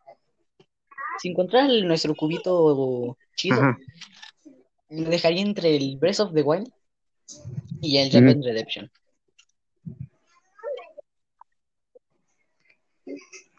Si 1.19 1.29
encontrar 1.29 1.71
nuestro 1.85 2.17
cubito 2.17 3.17
chido, 3.37 3.55
Ajá. 3.55 3.79
lo 4.89 5.11
dejaría 5.11 5.43
entre 5.43 5.77
el 5.77 5.97
Breath 5.99 6.21
of 6.21 6.35
the 6.35 6.43
Wild 6.43 6.69
y 7.81 7.97
el. 7.99 8.13
Red 8.13 8.43
Redemption. 8.43 8.91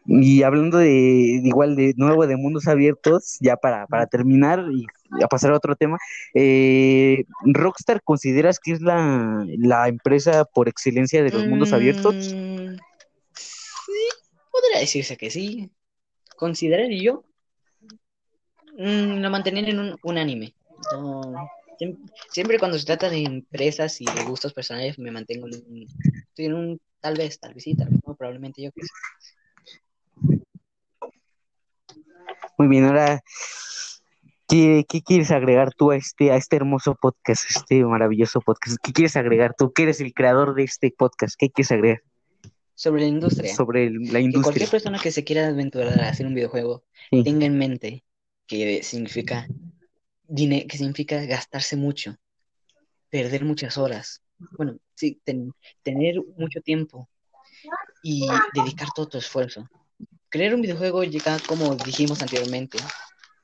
Y 0.05 0.43
hablando 0.43 0.79
de, 0.79 1.41
igual 1.43 1.75
de 1.75 1.93
nuevo 1.95 2.27
de 2.27 2.35
mundos 2.35 2.67
abiertos, 2.67 3.37
ya 3.39 3.55
para, 3.55 3.87
para 3.87 4.05
terminar 4.05 4.65
y 4.71 4.85
a 5.23 5.27
pasar 5.27 5.51
a 5.51 5.57
otro 5.57 5.75
tema, 5.75 5.97
eh, 6.33 7.23
¿Rockstar 7.45 8.03
consideras 8.03 8.59
que 8.59 8.73
es 8.73 8.81
la, 8.81 9.45
la 9.59 9.87
empresa 9.87 10.43
por 10.43 10.67
excelencia 10.67 11.23
de 11.23 11.31
los 11.31 11.47
mundos 11.47 11.71
abiertos? 11.71 12.33
Mm, 12.35 12.75
sí, 13.33 14.09
podría 14.51 14.79
decirse 14.79 15.15
que 15.15 15.29
sí. 15.29 15.71
Consideraría 16.35 17.01
yo 17.01 17.23
mm, 18.77 19.21
lo 19.21 19.29
mantener 19.29 19.69
en 19.69 19.79
un, 19.79 19.97
un 20.03 20.17
anime. 20.17 20.53
No, 20.91 21.21
siem- 21.83 21.97
siempre, 22.31 22.59
cuando 22.59 22.77
se 22.79 22.85
trata 22.85 23.09
de 23.09 23.23
empresas 23.23 23.99
y 24.01 24.05
de 24.05 24.23
gustos 24.25 24.53
personales 24.53 24.97
me 24.99 25.11
mantengo 25.11 25.47
en 25.47 25.55
un, 25.55 25.87
estoy 26.29 26.45
en 26.45 26.53
un 26.53 26.81
tal 26.99 27.15
vez, 27.17 27.39
tal 27.39 27.53
vez 27.53 27.63
sí, 27.63 27.75
tal 27.75 27.89
vez 27.89 27.99
no, 28.05 28.15
probablemente 28.15 28.61
yo 28.63 28.71
que 28.71 28.81
sé. 28.81 28.89
Muy 32.57 32.67
bien, 32.67 32.85
ahora, 32.85 33.21
¿qué, 34.47 34.85
qué 34.87 35.01
quieres 35.01 35.31
agregar 35.31 35.73
tú 35.73 35.91
a 35.91 35.95
este, 35.97 36.31
a 36.31 36.35
este 36.35 36.55
hermoso 36.55 36.95
podcast, 36.95 37.43
a 37.45 37.59
este 37.59 37.83
maravilloso 37.83 38.41
podcast? 38.41 38.77
¿Qué 38.81 38.93
quieres 38.93 39.15
agregar 39.15 39.55
tú? 39.57 39.71
que 39.73 39.83
eres 39.83 39.99
el 40.01 40.13
creador 40.13 40.53
de 40.55 40.63
este 40.63 40.93
podcast? 40.95 41.35
¿Qué 41.37 41.49
quieres 41.49 41.71
agregar 41.71 42.01
Sobre 42.75 43.01
la 43.01 43.07
industria. 43.07 43.55
sobre 43.55 43.85
el- 43.87 44.03
la 44.05 44.13
Que 44.13 44.19
industria? 44.21 44.43
cualquier 44.43 44.69
persona 44.69 44.99
que 44.99 45.11
se 45.11 45.23
quiera 45.23 45.47
aventurar 45.47 45.99
a 45.99 46.09
hacer 46.09 46.25
un 46.27 46.35
videojuego 46.35 46.83
Sí. 47.09 47.23
tenga 47.23 47.45
en 47.45 47.57
mente 47.57 48.03
que 48.47 48.83
significa 48.83 49.47
dine- 50.27 50.67
que 50.67 50.77
significa 50.77 51.23
gastarse 51.25 51.75
mucho, 51.75 52.15
perder 53.09 53.43
muchas 53.45 53.77
horas, 53.77 54.21
bueno, 54.57 54.77
sí, 54.95 55.21
ten- 55.23 55.53
tener 55.83 56.15
mucho 56.37 56.61
tiempo 56.61 57.09
y 58.01 58.27
dedicar 58.53 58.89
todo 58.95 59.07
tu 59.07 59.17
esfuerzo. 59.17 59.69
Crear 60.29 60.55
un 60.55 60.61
videojuego 60.61 61.03
llega, 61.03 61.37
como 61.47 61.75
dijimos 61.75 62.21
anteriormente, 62.21 62.77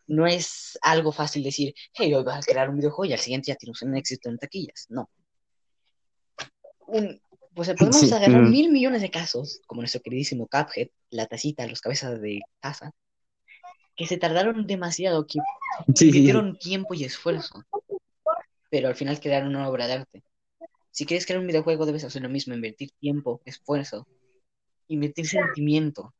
no 0.07 0.25
es 0.25 0.77
algo 0.81 1.11
fácil 1.11 1.43
decir, 1.43 1.73
hey, 1.93 2.13
hoy 2.13 2.23
vas 2.23 2.39
a 2.39 2.51
crear 2.51 2.69
un 2.69 2.77
videojuego 2.77 3.05
y 3.05 3.13
al 3.13 3.19
siguiente 3.19 3.51
ya 3.51 3.55
tienes 3.55 3.81
un 3.83 3.95
éxito 3.95 4.27
en 4.29 4.37
taquillas. 4.39 4.87
No. 4.89 5.09
Un, 6.87 7.21
pues 7.53 7.69
podemos 7.75 7.99
Sí, 8.01 8.11
agarrar 8.11 8.41
mm. 8.41 8.49
mil 8.49 8.71
millones 8.71 9.01
de 9.01 9.11
casos, 9.11 9.61
como 9.67 9.81
nuestro 9.81 10.01
queridísimo 10.01 10.47
Cuphead, 10.47 10.87
la 11.11 11.27
tacita, 11.27 11.67
los 11.67 11.81
cabezas 11.81 12.19
de 12.19 12.39
taza, 12.59 12.91
que 13.99 14.07
se 14.07 14.17
tardaron 14.17 14.65
demasiado, 14.65 15.27
que 15.27 15.39
sí, 15.93 16.05
invirtieron 16.05 16.57
tiempo 16.57 16.93
y 16.93 17.03
esfuerzo, 17.03 17.65
pero 18.69 18.87
al 18.87 18.95
final 18.95 19.19
crearon 19.19 19.49
una 19.49 19.67
obra 19.67 19.87
de 19.87 19.93
arte. 19.93 20.23
Si 20.89 21.05
quieres 21.05 21.25
crear 21.25 21.41
un 21.41 21.47
videojuego, 21.47 21.85
debes 21.85 22.05
hacer 22.05 22.21
lo 22.21 22.29
mismo, 22.29 22.53
invertir 22.53 22.91
tiempo, 22.91 23.41
esfuerzo, 23.43 24.07
invertir 24.87 25.27
sentimiento. 25.27 26.13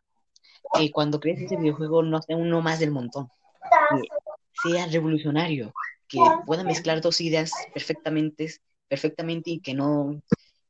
Que 0.74 0.92
cuando 0.92 1.22
crees 1.22 1.40
ese 1.40 1.56
videojuego 1.56 2.04
no 2.04 2.22
sea 2.22 2.36
uno 2.36 2.62
más 2.62 2.82
del 2.82 2.92
montón, 2.92 3.30
que 3.90 4.70
sea 4.70 4.88
revolucionario, 4.88 5.72
que 6.10 6.20
pueda 6.46 6.66
mezclar 6.66 7.00
dos 7.00 7.22
ideas 7.22 7.54
perfectamente, 7.74 8.56
perfectamente 8.90 9.52
y 9.52 9.62
que 9.62 9.74
no 9.74 10.22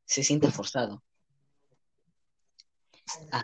se 0.06 0.24
sienta 0.24 0.52
forzado. 0.52 1.02
Ah, 3.32 3.44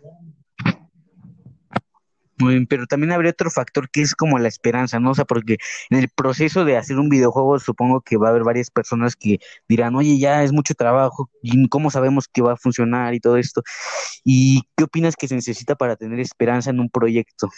pero 2.68 2.86
también 2.88 3.12
habría 3.12 3.32
otro 3.32 3.50
factor 3.52 3.90
que 3.90 4.02
es 4.02 4.16
como 4.16 4.40
la 4.40 4.48
esperanza, 4.48 5.00
¿no? 5.00 5.12
O 5.12 5.16
sea, 5.16 5.26
porque 5.26 5.58
en 5.90 6.00
el 6.00 6.10
proceso 6.10 6.66
de 6.66 6.78
hacer 6.78 6.98
un 6.98 7.10
videojuego 7.10 7.60
supongo 7.60 8.02
que 8.02 8.18
va 8.18 8.28
a 8.28 8.30
haber 8.32 8.44
varias 8.44 8.70
personas 8.72 9.16
que 9.16 9.40
dirán, 9.68 9.96
oye, 9.96 10.18
ya 10.18 10.44
es 10.44 10.52
mucho 10.52 10.74
trabajo, 10.74 11.30
¿y 11.42 11.68
cómo 11.70 11.92
sabemos 11.92 12.28
que 12.28 12.42
va 12.42 12.54
a 12.54 12.58
funcionar 12.58 13.14
y 13.14 13.20
todo 13.20 13.38
esto? 13.38 13.62
¿Y 14.24 14.62
qué 14.76 14.84
opinas 14.86 15.16
que 15.16 15.28
se 15.28 15.36
necesita 15.36 15.76
para 15.76 15.96
tener 15.96 16.20
esperanza 16.20 16.70
en 16.70 16.80
un 16.80 16.90
proyecto? 16.90 17.50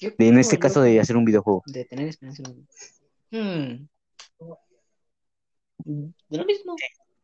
De- 0.00 0.28
en 0.28 0.38
este 0.38 0.58
caso 0.58 0.80
de 0.82 1.00
hacer 1.00 1.16
un 1.16 1.24
videojuego. 1.24 1.62
de 1.66 1.84
tener 1.84 2.08
esperanza 2.08 2.42
en 2.42 2.50
un- 2.50 3.88
Hmm. 5.84 6.12
De 6.28 6.38
lo 6.38 6.44
mismo. 6.44 6.76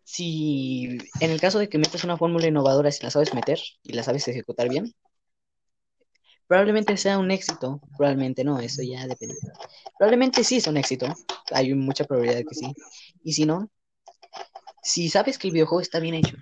Si 0.04 0.98
en 1.20 1.30
el 1.30 1.40
caso 1.40 1.58
de 1.58 1.68
que 1.68 1.78
metas 1.78 2.02
una 2.04 2.16
fórmula 2.16 2.46
innovadora, 2.48 2.90
si 2.90 3.02
la 3.04 3.10
sabes 3.10 3.32
meter 3.34 3.58
y 3.84 3.92
la 3.92 4.02
sabes 4.02 4.26
ejecutar 4.28 4.68
bien, 4.68 4.92
probablemente 6.50 6.96
sea 6.96 7.16
un 7.16 7.30
éxito, 7.30 7.80
probablemente 7.96 8.42
no, 8.42 8.58
eso 8.58 8.82
ya 8.82 9.06
depende. 9.06 9.36
Probablemente 9.96 10.42
sí 10.42 10.56
es 10.56 10.66
un 10.66 10.78
éxito, 10.78 11.06
hay 11.52 11.72
mucha 11.74 12.04
probabilidad 12.04 12.38
de 12.38 12.44
que 12.44 12.56
sí. 12.56 12.74
Y 13.22 13.34
si 13.34 13.46
no, 13.46 13.70
si 14.82 15.08
sabes 15.08 15.38
que 15.38 15.46
el 15.46 15.52
videojuego 15.52 15.80
está 15.80 16.00
bien 16.00 16.16
hecho, 16.16 16.36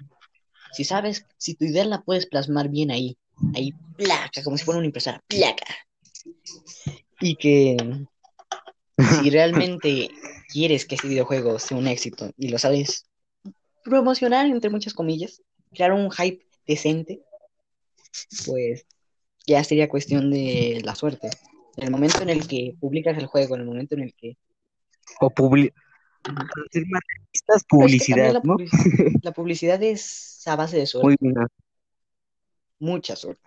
si 0.73 0.85
sabes, 0.85 1.27
si 1.37 1.57
tu 1.57 1.66
idea 1.66 1.85
la 1.85 2.01
puedes 2.01 2.25
plasmar 2.25 2.71
bien 2.71 2.90
ahí, 2.90 3.18
ahí, 3.55 3.73
placa, 3.99 4.42
como 4.42 4.57
si 4.57 4.64
fuera 4.64 4.79
una 4.79 4.87
impresora, 4.87 5.23
placa. 5.29 5.77
Y 7.21 7.37
que 7.37 7.77
si 9.21 9.29
realmente 9.31 10.09
quieres 10.51 10.87
que 10.87 10.94
este 10.94 11.09
videojuego 11.09 11.59
sea 11.59 11.77
un 11.77 11.87
éxito 11.87 12.33
y 12.38 12.49
lo 12.49 12.59
sabes 12.59 13.05
promocionar, 13.85 14.47
entre 14.47 14.71
muchas 14.71 14.94
comillas, 14.94 15.42
crear 15.71 15.92
un 15.92 16.11
hype 16.11 16.47
decente, 16.66 17.21
pues 18.47 18.87
ya 19.49 19.65
sería 19.65 19.89
cuestión 19.89 20.31
de 20.31 20.81
la 20.85 20.95
suerte. 20.95 21.31
En 21.77 21.85
el 21.85 21.91
momento 21.91 22.23
en 22.23 22.29
el 22.29 22.47
que 22.47 22.75
publicas 22.79 23.17
el 23.17 23.27
juego, 23.27 23.55
en 23.55 23.63
el 23.63 23.67
momento 23.67 23.95
en 23.95 24.03
el 24.03 24.15
que... 24.15 24.37
O 25.21 25.31
publi 25.31 25.73
que 26.71 26.83
publicidad, 27.69 28.35
la, 28.35 28.41
¿no? 28.43 28.57
publi- 28.57 29.21
la 29.23 29.33
publicidad 29.33 29.83
es 29.83 30.43
a 30.47 30.57
base 30.57 30.77
de 30.77 30.87
suerte, 30.87 31.17
Muy 31.21 31.33
bien. 31.33 31.47
mucha 32.79 33.17
suerte. 33.17 33.43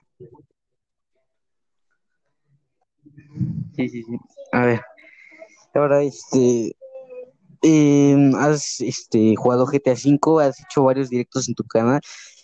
Sí, 3.75 3.89
sí, 3.89 4.03
sí. 4.03 4.17
A 4.51 4.65
ver, 4.65 4.81
ahora 5.75 6.01
este, 6.03 6.75
em, 7.61 8.33
has 8.35 8.81
este, 8.81 9.35
jugado 9.35 9.67
GTA 9.67 9.93
V, 9.93 10.43
has 10.43 10.59
hecho 10.61 10.83
varios 10.83 11.09
directos 11.09 11.47
en 11.47 11.55
tu 11.55 11.63
canal. 11.63 12.01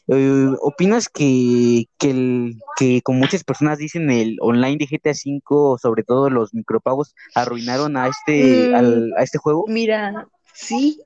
Eh, 0.10 0.50
¿opinas 0.62 1.10
que, 1.10 1.86
que, 1.98 2.12
el, 2.12 2.60
que, 2.78 3.02
como 3.02 3.20
muchas 3.20 3.44
personas 3.44 3.78
dicen, 3.78 4.10
el 4.10 4.38
online 4.40 4.78
de 4.78 4.88
GTA 4.88 5.12
V, 5.12 5.78
sobre 5.82 6.04
todo 6.04 6.30
los 6.30 6.54
micropagos, 6.54 7.14
arruinaron 7.36 7.98
a 7.98 8.08
este, 8.08 8.74
a 8.74 9.24
este 9.24 9.38
juego? 9.38 9.66
Mira, 9.68 10.28
sí, 10.54 11.02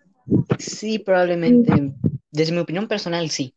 sí, 0.60 1.00
probablemente. 1.00 1.94
Desde 2.32 2.54
mi 2.54 2.60
opinión 2.60 2.88
personal, 2.88 3.30
sí. 3.30 3.56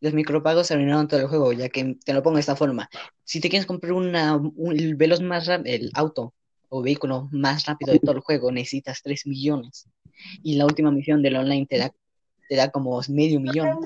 Los 0.00 0.14
micropagos 0.14 0.72
arruinaron 0.72 1.06
todo 1.06 1.20
el 1.20 1.28
juego, 1.28 1.52
ya 1.52 1.68
que 1.68 1.96
te 2.04 2.12
lo 2.12 2.24
pongo 2.24 2.36
de 2.36 2.40
esta 2.40 2.56
forma. 2.56 2.90
Si 3.22 3.40
te 3.40 3.48
quieres 3.48 3.66
comprar 3.66 3.92
una, 3.92 4.34
un, 4.36 4.72
el 4.72 4.96
veloz 4.96 5.20
más 5.20 5.48
el 5.48 5.92
auto 5.94 6.34
o 6.68 6.82
vehículo 6.82 7.28
más 7.30 7.66
rápido 7.66 7.92
de 7.92 8.00
todo 8.00 8.16
el 8.16 8.20
juego, 8.20 8.50
necesitas 8.50 9.00
3 9.04 9.28
millones. 9.28 9.88
Y 10.42 10.56
la 10.56 10.66
última 10.66 10.90
misión 10.90 11.22
del 11.22 11.36
online 11.36 11.66
te 11.66 11.78
da, 11.78 11.92
te 12.48 12.56
da 12.56 12.70
como 12.70 13.00
medio 13.08 13.38
millón 13.38 13.78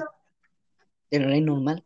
del 1.10 1.24
online 1.24 1.46
normal. 1.46 1.84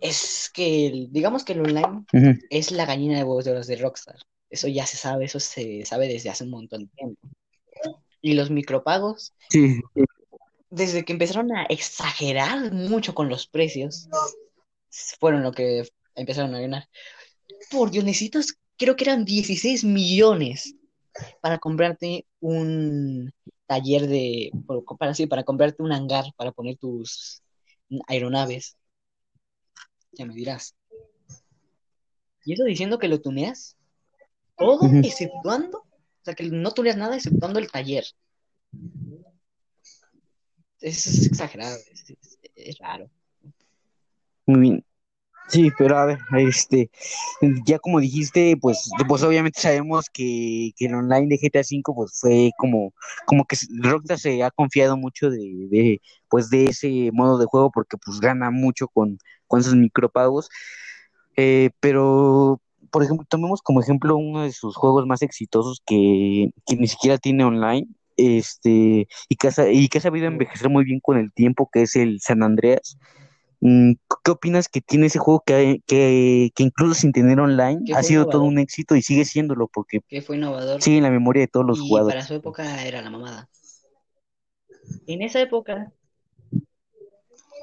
Es 0.00 0.50
que, 0.52 0.86
el- 0.86 1.12
digamos 1.12 1.44
que 1.44 1.52
el 1.52 1.60
online 1.60 2.04
es 2.50 2.70
la 2.72 2.86
gallina 2.86 3.16
de 3.18 3.24
huevos 3.24 3.44
de 3.44 3.52
oro 3.52 3.62
de 3.62 3.76
Rockstar. 3.76 4.16
Eso 4.50 4.68
ya 4.68 4.86
se 4.86 4.96
sabe, 4.96 5.24
eso 5.24 5.40
se 5.40 5.84
sabe 5.84 6.08
desde 6.08 6.30
hace 6.30 6.44
un 6.44 6.50
montón 6.50 6.84
de 6.84 6.90
tiempo. 6.96 7.28
Y 8.20 8.34
los 8.34 8.50
micropagos, 8.50 9.34
Sí, 9.50 9.80
desde 10.70 11.04
que 11.04 11.12
empezaron 11.12 11.52
a 11.52 11.64
exagerar 11.64 12.72
mucho 12.72 13.14
con 13.14 13.28
los 13.28 13.46
precios, 13.46 14.08
fueron 15.20 15.42
lo 15.42 15.52
que 15.52 15.86
empezaron 16.14 16.54
a 16.54 16.60
ganar. 16.60 16.88
Por 17.70 17.90
Dios, 17.90 18.04
necesitas, 18.04 18.54
creo 18.78 18.96
que 18.96 19.04
eran 19.04 19.24
16 19.24 19.84
millones 19.84 20.74
para 21.40 21.58
comprarte 21.58 22.26
un 22.40 23.32
taller 23.66 24.06
de, 24.06 24.50
para, 24.98 25.14
sí, 25.14 25.26
para 25.26 25.44
comprarte 25.44 25.82
un 25.82 25.92
hangar 25.92 26.24
para 26.36 26.52
poner 26.52 26.76
tus 26.76 27.42
aeronaves. 28.06 28.76
Ya 30.12 30.26
me 30.26 30.34
dirás. 30.34 30.74
Y 32.44 32.52
eso 32.52 32.64
diciendo 32.64 32.98
que 32.98 33.08
lo 33.08 33.20
tuneas 33.20 33.76
todo, 34.56 34.80
exceptuando, 35.02 35.78
o 35.78 36.24
sea, 36.24 36.34
que 36.34 36.44
no 36.50 36.70
tuneas 36.72 36.96
nada 36.96 37.16
exceptuando 37.16 37.58
el 37.58 37.70
taller. 37.70 38.04
Eso 40.80 41.10
es 41.10 41.26
exagerado, 41.26 41.76
es, 41.90 42.10
es- 42.10 42.38
es 42.54 42.78
raro. 42.78 43.10
Muy 44.46 44.60
bien. 44.60 44.84
Sí, 45.46 45.70
pero 45.76 45.98
a 45.98 46.06
ver, 46.06 46.18
este, 46.38 46.90
ya 47.66 47.78
como 47.78 48.00
dijiste, 48.00 48.56
pues, 48.60 48.90
pues 49.06 49.22
obviamente 49.22 49.60
sabemos 49.60 50.08
que, 50.10 50.72
que 50.76 50.86
el 50.86 50.94
online 50.94 51.28
de 51.28 51.38
GTA 51.38 51.60
V 51.60 51.82
pues 51.94 52.18
fue 52.18 52.50
como, 52.56 52.94
como 53.26 53.44
que 53.44 53.56
Rockstar 53.82 54.18
se 54.18 54.42
ha 54.42 54.50
confiado 54.50 54.96
mucho 54.96 55.30
de, 55.30 55.38
de, 55.70 56.00
pues 56.28 56.48
de 56.50 56.66
ese 56.66 57.10
modo 57.12 57.38
de 57.38 57.46
juego 57.46 57.70
porque 57.70 57.98
pues 57.98 58.20
gana 58.20 58.50
mucho 58.50 58.88
con, 58.88 59.18
con 59.46 59.60
esos 59.60 59.74
micropagos. 59.76 60.48
Eh, 61.36 61.70
pero, 61.80 62.60
por 62.90 63.02
ejemplo, 63.02 63.26
tomemos 63.28 63.62
como 63.62 63.80
ejemplo 63.82 64.16
uno 64.16 64.42
de 64.42 64.52
sus 64.52 64.76
juegos 64.76 65.06
más 65.06 65.22
exitosos 65.22 65.82
que, 65.86 66.50
que 66.66 66.76
ni 66.76 66.88
siquiera 66.88 67.18
tiene 67.18 67.44
online, 67.44 67.88
este, 68.16 69.08
y 69.28 69.36
que, 69.36 69.48
ha, 69.48 69.70
y 69.70 69.88
que 69.88 69.98
ha 69.98 70.00
sabido 70.00 70.26
envejecer 70.26 70.70
muy 70.70 70.84
bien 70.84 71.00
con 71.00 71.18
el 71.18 71.32
tiempo, 71.32 71.68
que 71.72 71.82
es 71.82 71.96
el 71.96 72.20
San 72.20 72.42
Andreas. 72.42 72.96
Mm, 73.60 73.92
¿Qué 74.24 74.30
opinas 74.30 74.68
que 74.68 74.80
tiene 74.80 75.06
ese 75.06 75.18
juego 75.18 75.42
que, 75.46 75.80
que, 75.86 76.50
que 76.54 76.62
incluso 76.62 76.94
sin 76.94 77.12
tener 77.12 77.40
online 77.40 77.80
ha 77.94 78.02
sido 78.02 78.26
todo 78.26 78.42
un 78.42 78.58
éxito 78.58 78.94
y 78.96 79.02
sigue 79.02 79.24
siéndolo 79.24 79.68
porque 79.68 80.00
Que 80.08 80.22
fue 80.22 80.36
innovador. 80.36 80.82
sigue 80.82 80.98
en 80.98 81.02
la 81.04 81.10
memoria 81.10 81.42
de 81.42 81.48
todos 81.48 81.66
los 81.66 81.78
y 81.80 81.88
jugadores? 81.88 82.14
para 82.14 82.26
su 82.26 82.34
época 82.34 82.84
era 82.84 83.00
la 83.02 83.10
mamada. 83.10 83.48
En 85.06 85.22
esa 85.22 85.40
época 85.40 85.92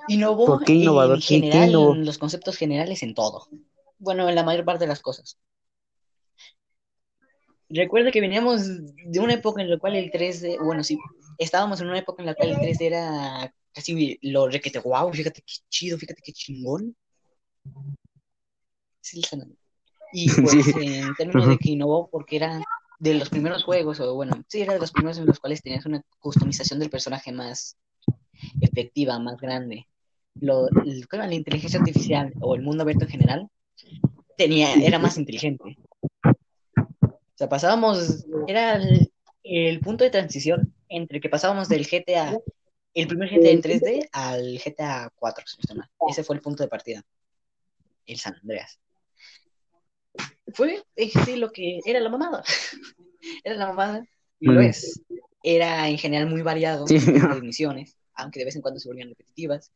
innovó 0.07 0.45
¿Por 0.45 0.63
qué 0.63 0.73
innovador? 0.73 1.15
en 1.17 1.21
¿Qué- 1.21 1.27
qué 1.27 1.35
general 1.35 1.69
innovó? 1.69 1.93
en 1.93 2.05
los 2.05 2.17
conceptos 2.17 2.57
generales 2.57 3.03
en 3.03 3.13
todo. 3.13 3.47
Bueno, 3.99 4.27
en 4.27 4.35
la 4.35 4.43
mayor 4.43 4.65
parte 4.65 4.85
de 4.85 4.87
las 4.89 5.01
cosas. 5.01 5.37
Recuerda 7.69 8.11
que 8.11 8.19
veníamos 8.21 8.67
de 9.05 9.19
una 9.19 9.33
época 9.35 9.61
en 9.61 9.69
la 9.69 9.77
cual 9.79 9.95
el 9.95 10.11
3D, 10.11 10.57
bueno, 10.61 10.83
sí, 10.83 10.97
estábamos 11.37 11.79
en 11.79 11.87
una 11.87 11.99
época 11.99 12.21
en 12.21 12.25
la 12.25 12.35
cual 12.35 12.49
el 12.49 12.59
3D 12.59 12.87
era 12.87 13.53
casi 13.73 14.19
lo 14.21 14.47
requete, 14.47 14.79
wow, 14.79 15.11
fíjate 15.13 15.41
qué 15.41 15.53
chido, 15.69 15.97
fíjate 15.97 16.21
qué 16.23 16.33
chingón. 16.33 16.95
Sí. 19.01 19.21
Y 20.13 20.29
pues 20.41 20.65
Sí. 20.65 20.71
en 20.75 21.15
términos 21.15 21.47
de 21.47 21.57
que 21.57 21.71
innovó 21.71 22.09
porque 22.09 22.35
era 22.35 22.61
de 22.99 23.15
los 23.15 23.29
primeros 23.29 23.63
juegos, 23.63 23.99
o 23.99 24.13
bueno, 24.13 24.43
sí, 24.47 24.61
era 24.61 24.73
de 24.73 24.79
los 24.79 24.91
primeros 24.91 25.17
en 25.17 25.25
los 25.25 25.39
cuales 25.39 25.61
tenías 25.61 25.85
una 25.85 26.03
customización 26.19 26.79
del 26.79 26.89
personaje 26.89 27.31
más 27.31 27.77
efectiva, 28.61 29.17
más 29.19 29.37
grande. 29.37 29.87
Lo, 30.35 30.67
la 31.11 31.33
inteligencia 31.33 31.79
artificial 31.79 32.33
o 32.39 32.55
el 32.55 32.61
mundo 32.61 32.83
abierto 32.83 33.05
en 33.05 33.11
general 33.11 33.47
tenía, 34.37 34.73
era 34.75 34.99
más 34.99 35.17
inteligente. 35.17 35.77
O 36.23 37.35
sea, 37.35 37.49
pasábamos, 37.49 38.25
era 38.47 38.75
el, 38.75 39.11
el 39.43 39.79
punto 39.79 40.03
de 40.03 40.09
transición 40.11 40.73
entre 40.87 41.19
que 41.19 41.29
pasábamos 41.29 41.69
del 41.69 41.87
GTA, 41.87 42.37
el 42.93 43.07
primer 43.07 43.29
GTA 43.29 43.49
en 43.49 43.61
3D 43.61 44.09
al 44.11 44.59
GTA 44.59 45.11
4, 45.15 45.45
si 45.47 45.57
no 45.57 45.61
estoy 45.61 45.77
mal. 45.77 45.89
Ese 46.09 46.23
fue 46.23 46.35
el 46.35 46.41
punto 46.41 46.63
de 46.63 46.69
partida. 46.69 47.03
El 48.05 48.17
San 48.17 48.35
Andreas. 48.35 48.79
Fue 50.53 50.83
eh, 50.95 51.11
sí, 51.25 51.37
lo 51.37 51.51
que 51.51 51.79
era 51.85 51.99
la 51.99 52.09
mamada. 52.09 52.43
era 53.43 53.55
la 53.55 53.67
mamada 53.67 54.05
y 54.39 54.47
lo 54.47 54.59
Ujú. 54.59 54.61
es. 54.61 55.01
Era 55.43 55.87
en 55.87 55.97
general 55.97 56.29
muy 56.29 56.41
variado 56.41 56.85
Sí. 56.87 56.99
misiones, 57.41 57.97
aunque 58.13 58.39
de 58.39 58.45
vez 58.45 58.55
en 58.55 58.61
cuando 58.61 58.79
se 58.79 58.89
volvían 58.89 59.09
repetitivas. 59.09 59.71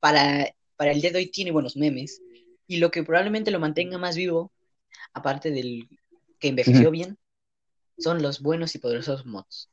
Para, 0.00 0.54
para 0.76 0.92
el 0.92 1.00
día 1.00 1.10
de 1.10 1.18
hoy 1.18 1.30
tiene 1.30 1.50
buenos 1.50 1.76
memes 1.76 2.20
y 2.66 2.78
lo 2.78 2.90
que 2.90 3.02
probablemente 3.02 3.50
lo 3.50 3.60
mantenga 3.60 3.98
más 3.98 4.16
vivo, 4.16 4.52
aparte 5.12 5.50
del 5.50 5.88
que 6.38 6.48
envejeció 6.48 6.90
bien, 6.90 7.18
son 7.98 8.22
los 8.22 8.40
buenos 8.40 8.74
y 8.74 8.78
poderosos 8.78 9.26
mods. 9.26 9.70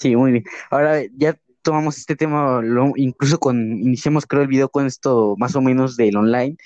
Sí, 0.00 0.16
muy 0.16 0.32
bien. 0.32 0.44
Ahora 0.70 1.02
ya 1.16 1.38
tomamos 1.62 1.98
este 1.98 2.16
tema, 2.16 2.60
lo- 2.62 2.92
incluso 2.96 3.38
con, 3.38 3.56
iniciamos 3.80 4.26
creo 4.26 4.40
el 4.42 4.48
video 4.48 4.68
con 4.70 4.86
esto 4.86 5.34
más 5.38 5.54
o 5.54 5.60
menos 5.60 5.96
del 5.96 6.16
online 6.16 6.56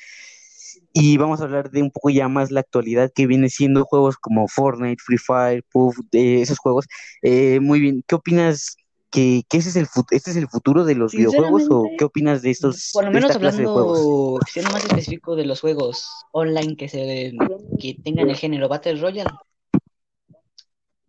y 0.92 1.16
vamos 1.16 1.40
a 1.40 1.44
hablar 1.44 1.70
de 1.73 1.83
un 1.83 1.90
poco 1.90 2.11
ya 2.11 2.29
más 2.29 2.53
la 2.53 2.61
actualidad 2.61 3.11
que 3.12 3.27
viene 3.27 3.49
siendo 3.49 3.85
juegos 3.85 4.16
como 4.16 4.47
Fortnite, 4.47 5.03
Free 5.05 5.18
Fire, 5.18 5.64
Puff, 5.73 5.99
de 6.12 6.42
esos 6.42 6.59
juegos. 6.59 6.87
Eh, 7.23 7.59
muy 7.61 7.81
bien, 7.81 8.05
¿qué 8.07 8.14
opinas? 8.14 8.77
¿Que, 9.11 9.42
que 9.49 9.59
ese 9.59 9.68
es 9.68 9.77
el 9.77 9.87
este 10.11 10.31
es 10.33 10.37
el 10.37 10.49
futuro 10.49 10.85
de 10.85 10.97
los 10.97 11.12
videojuegos 11.12 11.66
o 11.70 11.88
qué 11.97 12.05
opinas 12.05 12.42
de 12.42 12.51
estos 12.51 12.90
Por 12.92 13.05
lo 13.05 13.12
menos 13.12 13.31
esta 13.31 13.38
clase 13.40 13.61
de 13.62 13.66
juegos? 13.68 13.99
hablando, 13.99 14.40
siendo 14.53 14.70
más 14.73 14.85
específico 14.85 15.37
de 15.37 15.47
los 15.47 15.61
juegos 15.61 16.09
online 16.33 16.77
que 16.77 16.88
se 16.88 17.33
que 17.81 17.97
tengan 18.03 18.29
el 18.31 18.37
género 18.37 18.68
Battle 18.68 19.01
Royale, 19.01 19.31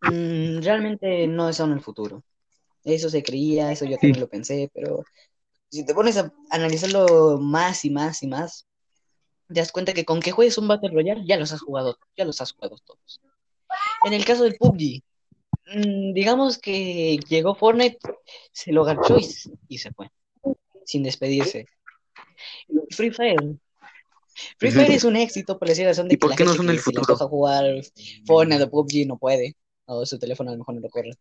mm, 0.05 0.61
realmente 0.61 1.27
no 1.27 1.51
son 1.53 1.73
el 1.73 1.81
futuro. 1.81 2.23
Eso 2.83 3.09
se 3.09 3.23
creía, 3.23 3.71
eso 3.71 3.85
yo 3.85 3.97
también 3.97 4.19
lo 4.19 4.29
pensé, 4.29 4.69
pero 4.73 5.03
si 5.69 5.85
te 5.85 5.93
pones 5.93 6.17
a 6.17 6.31
analizarlo 6.51 7.37
más 7.39 7.83
y 7.83 7.89
más 7.89 8.21
y 8.23 8.27
más, 8.27 8.67
te 9.47 9.55
das 9.55 9.71
cuenta 9.71 9.93
que 9.93 10.05
con 10.05 10.21
que 10.21 10.31
juegues 10.31 10.57
un 10.57 10.67
Battle 10.67 10.91
Royale 10.91 11.23
ya 11.25 11.37
los 11.37 11.51
has 11.51 11.61
jugado, 11.61 11.97
ya 12.15 12.25
los 12.25 12.39
has 12.41 12.51
jugado 12.53 12.77
todos. 12.85 13.21
En 14.05 14.13
el 14.13 14.23
caso 14.23 14.43
del 14.43 14.55
PUBG, 14.55 15.01
mm, 15.75 16.13
digamos 16.13 16.57
que 16.57 17.17
llegó 17.27 17.55
Fortnite, 17.55 17.97
se 18.51 18.71
lo 18.71 18.83
garchó 18.83 19.17
y, 19.17 19.27
y 19.67 19.77
se 19.79 19.91
fue, 19.91 20.09
sin 20.85 21.03
despedirse. 21.03 21.65
Free 22.91 23.11
Fire. 23.11 23.57
Free 24.57 24.71
Fire 24.71 24.91
es 24.91 25.03
un 25.03 25.15
éxito 25.15 25.57
por 25.57 25.67
la 25.67 25.85
razón 25.85 26.07
de 26.07 26.13
¿Y 26.13 26.17
que 26.17 26.21
por 26.21 26.29
la 26.31 26.35
qué 26.35 26.43
no 26.43 26.51
gente 26.51 26.57
son 26.57 26.67
que 26.67 26.73
el 26.73 26.79
se 26.79 26.91
le 26.91 26.99
futuro? 26.99 27.27
jugar 27.27 27.65
Fortnite 28.25 28.63
o 28.63 28.69
PUBG 28.69 29.07
no 29.07 29.17
puede, 29.17 29.55
o 29.85 30.05
su 30.05 30.17
teléfono 30.19 30.49
a 30.49 30.53
lo 30.53 30.59
mejor 30.59 30.75
no 30.75 30.81
lo 30.81 30.89
corre. 30.89 31.11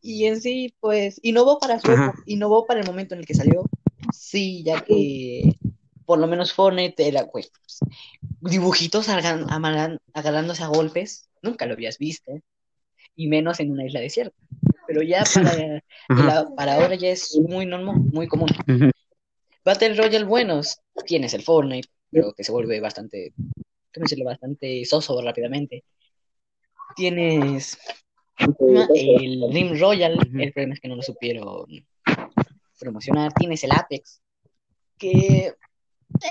Y 0.00 0.26
en 0.26 0.40
sí, 0.40 0.74
pues, 0.80 1.20
innovó 1.22 1.58
para 1.58 1.78
su 1.78 1.90
Ajá. 1.92 2.12
innovó 2.26 2.66
para 2.66 2.80
el 2.80 2.86
momento 2.86 3.14
en 3.14 3.20
el 3.20 3.26
que 3.26 3.34
salió. 3.34 3.64
Sí, 4.12 4.62
ya 4.64 4.84
que 4.84 5.56
por 6.04 6.18
lo 6.18 6.26
menos 6.26 6.52
Fortnite 6.52 7.06
era, 7.06 7.26
pues, 7.30 7.50
dibujitos 8.40 9.08
agarran- 9.08 9.98
agarrándose 10.12 10.62
a 10.64 10.66
golpes, 10.66 11.30
nunca 11.40 11.66
lo 11.66 11.74
habías 11.74 11.98
visto, 11.98 12.32
y 13.14 13.28
menos 13.28 13.60
en 13.60 13.70
una 13.70 13.86
isla 13.86 14.00
desierta. 14.00 14.36
Pero 14.88 15.02
ya 15.02 15.22
para, 15.62 15.82
Ajá. 16.08 16.24
la- 16.26 16.54
para 16.56 16.74
ahora 16.74 16.96
ya 16.96 17.08
es 17.10 17.38
muy 17.48 17.64
normal, 17.66 17.96
muy 18.12 18.26
común. 18.26 18.48
Battle 19.64 19.94
Royale 19.94 20.24
buenos, 20.24 20.80
tienes 21.06 21.34
el 21.34 21.42
Fortnite, 21.42 21.88
pero 22.10 22.32
que 22.32 22.42
se 22.42 22.50
vuelve 22.50 22.80
bastante, 22.80 23.32
¿cómo 23.94 24.02
decirlo? 24.02 24.24
Bastante 24.24 24.84
soso 24.84 25.22
rápidamente. 25.22 25.84
Tienes 26.94 27.78
el 28.38 29.52
Rim 29.52 29.78
Royal, 29.78 30.18
el 30.20 30.52
problema 30.52 30.74
es 30.74 30.80
que 30.80 30.88
no 30.88 30.96
lo 30.96 31.02
supieron 31.02 31.66
promocionar. 32.78 33.32
Tienes 33.32 33.62
el 33.64 33.72
Apex, 33.72 34.20
que 34.98 35.54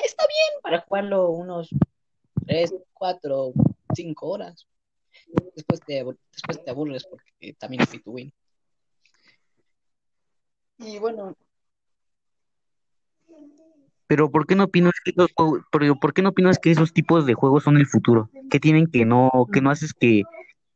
está 0.03 0.25
bien 0.27 0.61
para 0.61 0.81
jugarlo 0.81 1.29
unos 1.29 1.69
3, 2.45 2.73
4, 2.93 3.53
5 3.93 4.27
horas. 4.27 4.67
Después 5.55 5.79
te, 5.81 6.03
después 6.31 6.63
te 6.63 6.71
aburres 6.71 7.05
porque 7.05 7.53
también 7.53 7.83
es 7.83 7.89
free 7.89 8.01
to 8.01 8.11
win. 8.11 8.33
Y 10.79 10.97
bueno, 10.97 11.35
Pero 14.11 14.29
¿por 14.29 14.45
qué 14.45 14.55
no 14.55 14.65
opinas 14.65 14.91
que 15.05 15.13
los 15.15 15.29
pero 15.71 15.95
¿por 15.95 16.13
qué 16.13 16.21
no 16.21 16.31
opinas 16.31 16.59
que 16.59 16.69
esos 16.69 16.91
tipos 16.91 17.25
de 17.25 17.33
juegos 17.33 17.63
son 17.63 17.77
el 17.77 17.87
futuro? 17.87 18.29
¿Qué 18.49 18.59
tienen 18.59 18.87
que 18.87 19.05
no, 19.05 19.29
que 19.53 19.61
no 19.61 19.69
haces 19.69 19.93
que, 19.93 20.23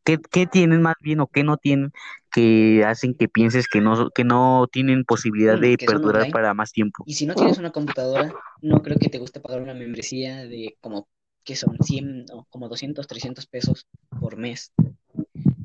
qué, 0.06 0.20
qué 0.32 0.48
tienen 0.48 0.82
más 0.82 0.96
bien 1.02 1.20
o 1.20 1.28
qué 1.28 1.44
no 1.44 1.58
tienen 1.58 1.92
que 2.32 2.84
hacen 2.86 3.14
que 3.16 3.28
pienses 3.28 3.68
que 3.68 3.82
no, 3.82 4.10
que 4.12 4.24
no 4.24 4.68
tienen 4.72 5.04
posibilidad 5.04 5.60
de 5.60 5.78
perdurar 5.78 6.24
online. 6.24 6.32
para 6.32 6.54
más 6.54 6.72
tiempo? 6.72 7.04
y 7.06 7.14
si 7.14 7.26
no 7.26 7.36
tienes 7.36 7.58
una 7.58 7.72
computadora, 7.72 8.34
no 8.62 8.82
creo 8.82 8.98
que 8.98 9.10
te 9.10 9.18
guste 9.18 9.40
pagar 9.40 9.62
una 9.62 9.74
membresía 9.74 10.46
de 10.46 10.78
como 10.80 11.08
que 11.44 11.56
son 11.56 11.78
100 11.80 12.26
o 12.34 12.46
como 12.50 12.70
200, 12.70 13.06
300 13.08 13.46
pesos 13.48 13.88
por 14.20 14.38
mes 14.38 14.72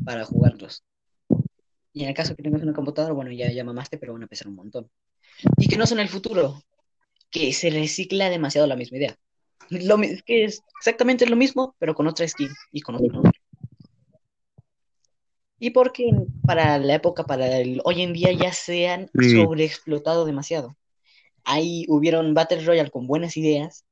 para 0.05 0.25
jugarlos. 0.25 0.85
Y 1.93 2.03
en 2.03 2.11
el 2.11 2.15
caso 2.15 2.37
que 2.37 2.43
tengas 2.43 2.63
una 2.63 2.75
computadora, 2.75 3.15
bueno, 3.15 3.33
ya, 3.33 3.51
ya 3.51 3.65
mamaste, 3.65 3.99
pero 3.99 4.13
van 4.13 4.23
a 4.23 4.27
pesar 4.27 4.49
un 4.49 4.57
montón. 4.57 4.91
Y 5.57 5.69
que 5.69 5.77
no 5.77 5.87
son 5.87 5.99
el 5.99 6.09
futuro, 6.09 6.63
que 7.31 7.53
se 7.53 7.71
recicla 7.71 8.29
demasiado 8.29 8.67
la 8.67 8.77
misma 8.77 8.99
idea. 8.99 9.17
Lo, 9.71 9.97
que 9.99 10.45
es 10.45 10.63
exactamente 10.79 11.27
lo 11.27 11.37
mismo, 11.37 11.75
pero 11.79 11.95
con 11.95 12.07
otra 12.07 12.29
skin 12.29 12.51
y 12.73 12.83
con 12.83 12.97
otro 12.97 13.09
nombre. 13.09 13.40
Y 15.61 15.71
porque 15.71 16.11
para 16.47 16.79
la 16.79 16.95
época, 16.95 17.25
para 17.25 17.59
el 17.59 17.83
hoy 17.85 18.01
en 18.01 18.15
día 18.15 18.33
ya 18.33 18.51
se 18.53 18.89
han 18.89 19.11
sobreexplotado 19.13 20.25
demasiado. 20.25 20.75
Ahí 21.45 21.85
hubieron 21.89 22.33
Battle 22.33 22.65
Royale 22.65 22.91
con 22.91 23.07
buenas 23.07 23.37
ideas, 23.37 23.85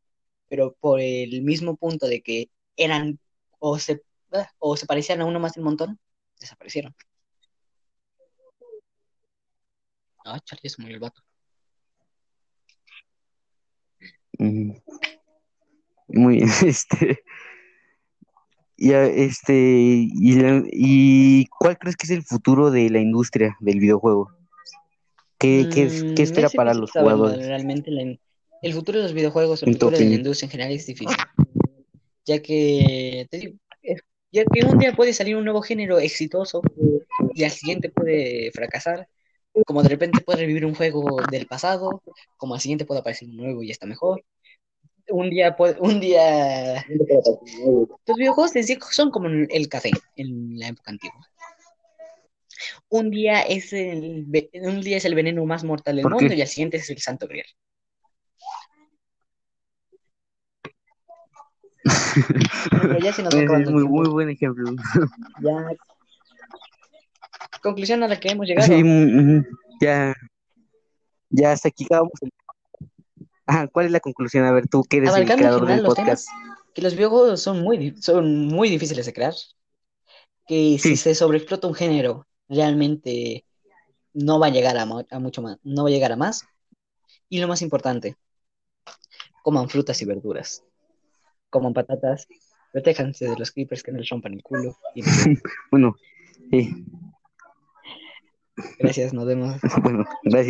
pero 0.49 0.75
por 0.81 1.01
el 1.01 1.43
mismo 1.43 1.77
punto 1.77 2.09
de 2.09 2.23
que 2.23 2.51
eran 2.77 3.19
o 3.59 3.79
se, 3.79 4.03
ah, 4.33 4.51
o 4.59 4.79
se 4.79 4.87
parecían 4.87 5.21
a 5.21 5.27
uno 5.27 5.41
más 5.41 5.53
del 5.55 5.65
montón, 5.65 6.01
desaparecieron. 6.41 6.95
Ah, 10.25 10.41
Charlie, 10.41 10.71
se 10.71 10.81
murió 10.81 10.97
el 10.97 11.01
vato. 11.01 11.23
Muy 16.09 16.37
bien, 16.37 16.49
este, 16.67 17.25
ya, 18.79 19.05
este, 19.05 19.55
y, 19.55 20.33
la- 20.41 20.63
y 20.71 21.47
¿cuál 21.47 21.77
crees 21.79 21.97
que 21.97 22.07
es 22.07 22.11
el 22.13 22.23
futuro 22.23 22.71
de 22.71 22.89
la 22.91 23.01
industria 23.01 23.57
del 23.61 23.81
videojuego? 23.81 24.31
¿Qué, 25.39 25.67
qué, 25.73 25.89
qué 26.15 26.23
Mm, 26.23 26.25
espera 26.25 26.47
es 26.49 26.55
para 26.55 26.75
los 26.75 26.91
jugadores? 26.93 27.47
realmente 27.47 27.91
la- 27.91 28.17
el 28.63 28.73
futuro 28.73 28.99
de 28.99 29.05
los 29.05 29.15
videojuegos, 29.15 29.63
el 29.63 29.73
futuro 29.73 29.97
de 29.97 30.05
la 30.05 30.15
industria 30.15 30.47
en 30.47 30.51
general 30.51 30.73
es 30.73 30.87
difícil, 30.87 31.17
ya 32.27 32.41
que, 32.43 33.27
te 33.31 33.39
digo, 33.39 33.55
es- 33.83 34.01
ya 34.33 34.45
que 34.45 34.65
un 34.65 34.79
día 34.79 34.93
puede 34.95 35.13
salir 35.13 35.37
un 35.37 35.45
nuevo 35.45 35.63
género 35.63 35.99
exitoso 35.99 36.61
y 37.35 37.45
al 37.45 37.51
siguiente 37.51 37.89
puede 37.91 38.51
fracasar, 38.53 39.09
como 39.67 39.83
de 39.83 39.89
repente 39.89 40.21
puede 40.23 40.41
revivir 40.41 40.67
un 40.67 40.75
juego 40.75 41.17
del 41.31 41.47
pasado, 41.47 42.03
como 42.37 42.55
al 42.55 42.61
siguiente 42.61 42.85
puede 42.85 43.01
aparecer 43.01 43.29
un 43.29 43.37
nuevo 43.37 43.63
y 43.63 43.71
está 43.71 43.87
mejor. 43.87 44.23
Un 45.11 45.31
día 45.31 45.57
puede, 45.57 45.77
un 45.81 46.01
día 46.01 46.85
los 48.07 48.17
videojuegos 48.17 48.55
en 48.57 48.65
sí 48.65 48.79
son 48.91 49.11
como 49.11 49.29
el 49.29 49.69
café 49.69 49.91
en 50.17 50.59
la 50.59 50.69
época 50.69 50.91
antigua. 50.91 51.27
Un 52.89 53.11
día 53.11 53.43
es 53.43 53.73
el, 53.73 54.27
un 54.63 54.81
día 54.81 54.97
es 54.97 55.05
el 55.05 55.15
veneno 55.15 55.45
más 55.47 55.65
mortal 55.65 55.97
del 55.97 56.03
¿Por 56.03 56.13
mundo 56.13 56.29
qué? 56.29 56.37
y 56.37 56.43
al 56.43 56.49
siguiente 56.49 56.77
es 56.79 56.91
el 56.91 56.99
santo 56.99 57.27
grial. 57.27 57.47
Pero 62.71 62.99
ya 62.99 63.13
se 63.13 63.23
nos 63.23 63.35
Es 63.35 63.71
muy, 63.71 63.85
muy 63.85 64.09
buen 64.09 64.31
ejemplo. 64.31 64.73
Ya. 65.41 65.69
Conclusión 67.63 68.03
a 68.03 68.09
la 68.09 68.19
que 68.21 68.31
hemos 68.31 68.47
llegado. 68.47 68.67
Sí, 68.67 68.83
ya, 69.81 70.15
ya 71.31 71.53
hasta 71.53 71.69
aquí 71.69 71.85
acabamos. 71.85 72.13
el- 72.21 72.31
Ajá, 73.49 73.67
¿cuál 73.69 73.87
es 73.87 73.93
la 73.93 74.01
conclusión? 74.01 74.45
A 74.45 74.53
ver, 74.53 74.69
tú 74.69 74.85
que 74.85 74.99
eres 74.99 75.09
Abarcando 75.09 75.33
en 75.33 75.39
creador 75.39 75.61
general 75.61 75.77
del 75.79 75.85
los 75.87 75.95
podcast. 75.95 76.27
temas, 76.29 76.55
que 76.75 76.83
los 76.83 76.95
videojuegos 76.95 77.41
son 77.43 77.61
muy, 77.63 77.97
son 78.01 78.47
muy 78.47 78.69
difíciles 78.69 79.07
de 79.07 79.13
crear, 79.13 79.35
que 80.47 80.79
si 80.79 80.97
se 80.97 81.15
sobreexplota 81.15 81.67
un 81.67 81.75
género, 81.75 82.27
realmente 82.49 83.45
no 84.13 84.39
va 84.39 84.47
a 84.49 84.51
llegar 84.51 84.77
a, 84.77 84.85
mu- 84.87 85.05
a 85.11 85.19
mucho 85.19 85.41
más, 85.43 85.57
no 85.63 85.83
va 85.85 85.89
a 85.89 85.93
llegar 85.93 86.13
a 86.13 86.17
más. 86.17 86.45
Y 87.31 87.41
lo 87.41 87.49
más 87.49 87.63
importante, 87.63 88.17
coman 89.43 89.69
frutas 89.69 90.01
y 90.03 90.05
verduras, 90.05 90.63
coman 91.51 91.73
patatas, 91.73 92.27
protéjanse 92.73 93.29
de 93.29 93.37
los 93.39 93.51
creepers 93.51 93.83
que 93.83 93.93
no 93.93 93.99
les 93.99 94.09
rompan 94.11 94.35
el 94.35 94.43
culo. 94.43 94.77
Y 94.95 95.03
Bueno, 95.71 95.97
sí, 96.51 96.85
gracias, 98.79 99.13
nos 99.15 99.27
vemos. 99.27 99.57
bueno, 99.83 100.05
gracias. 100.23 100.47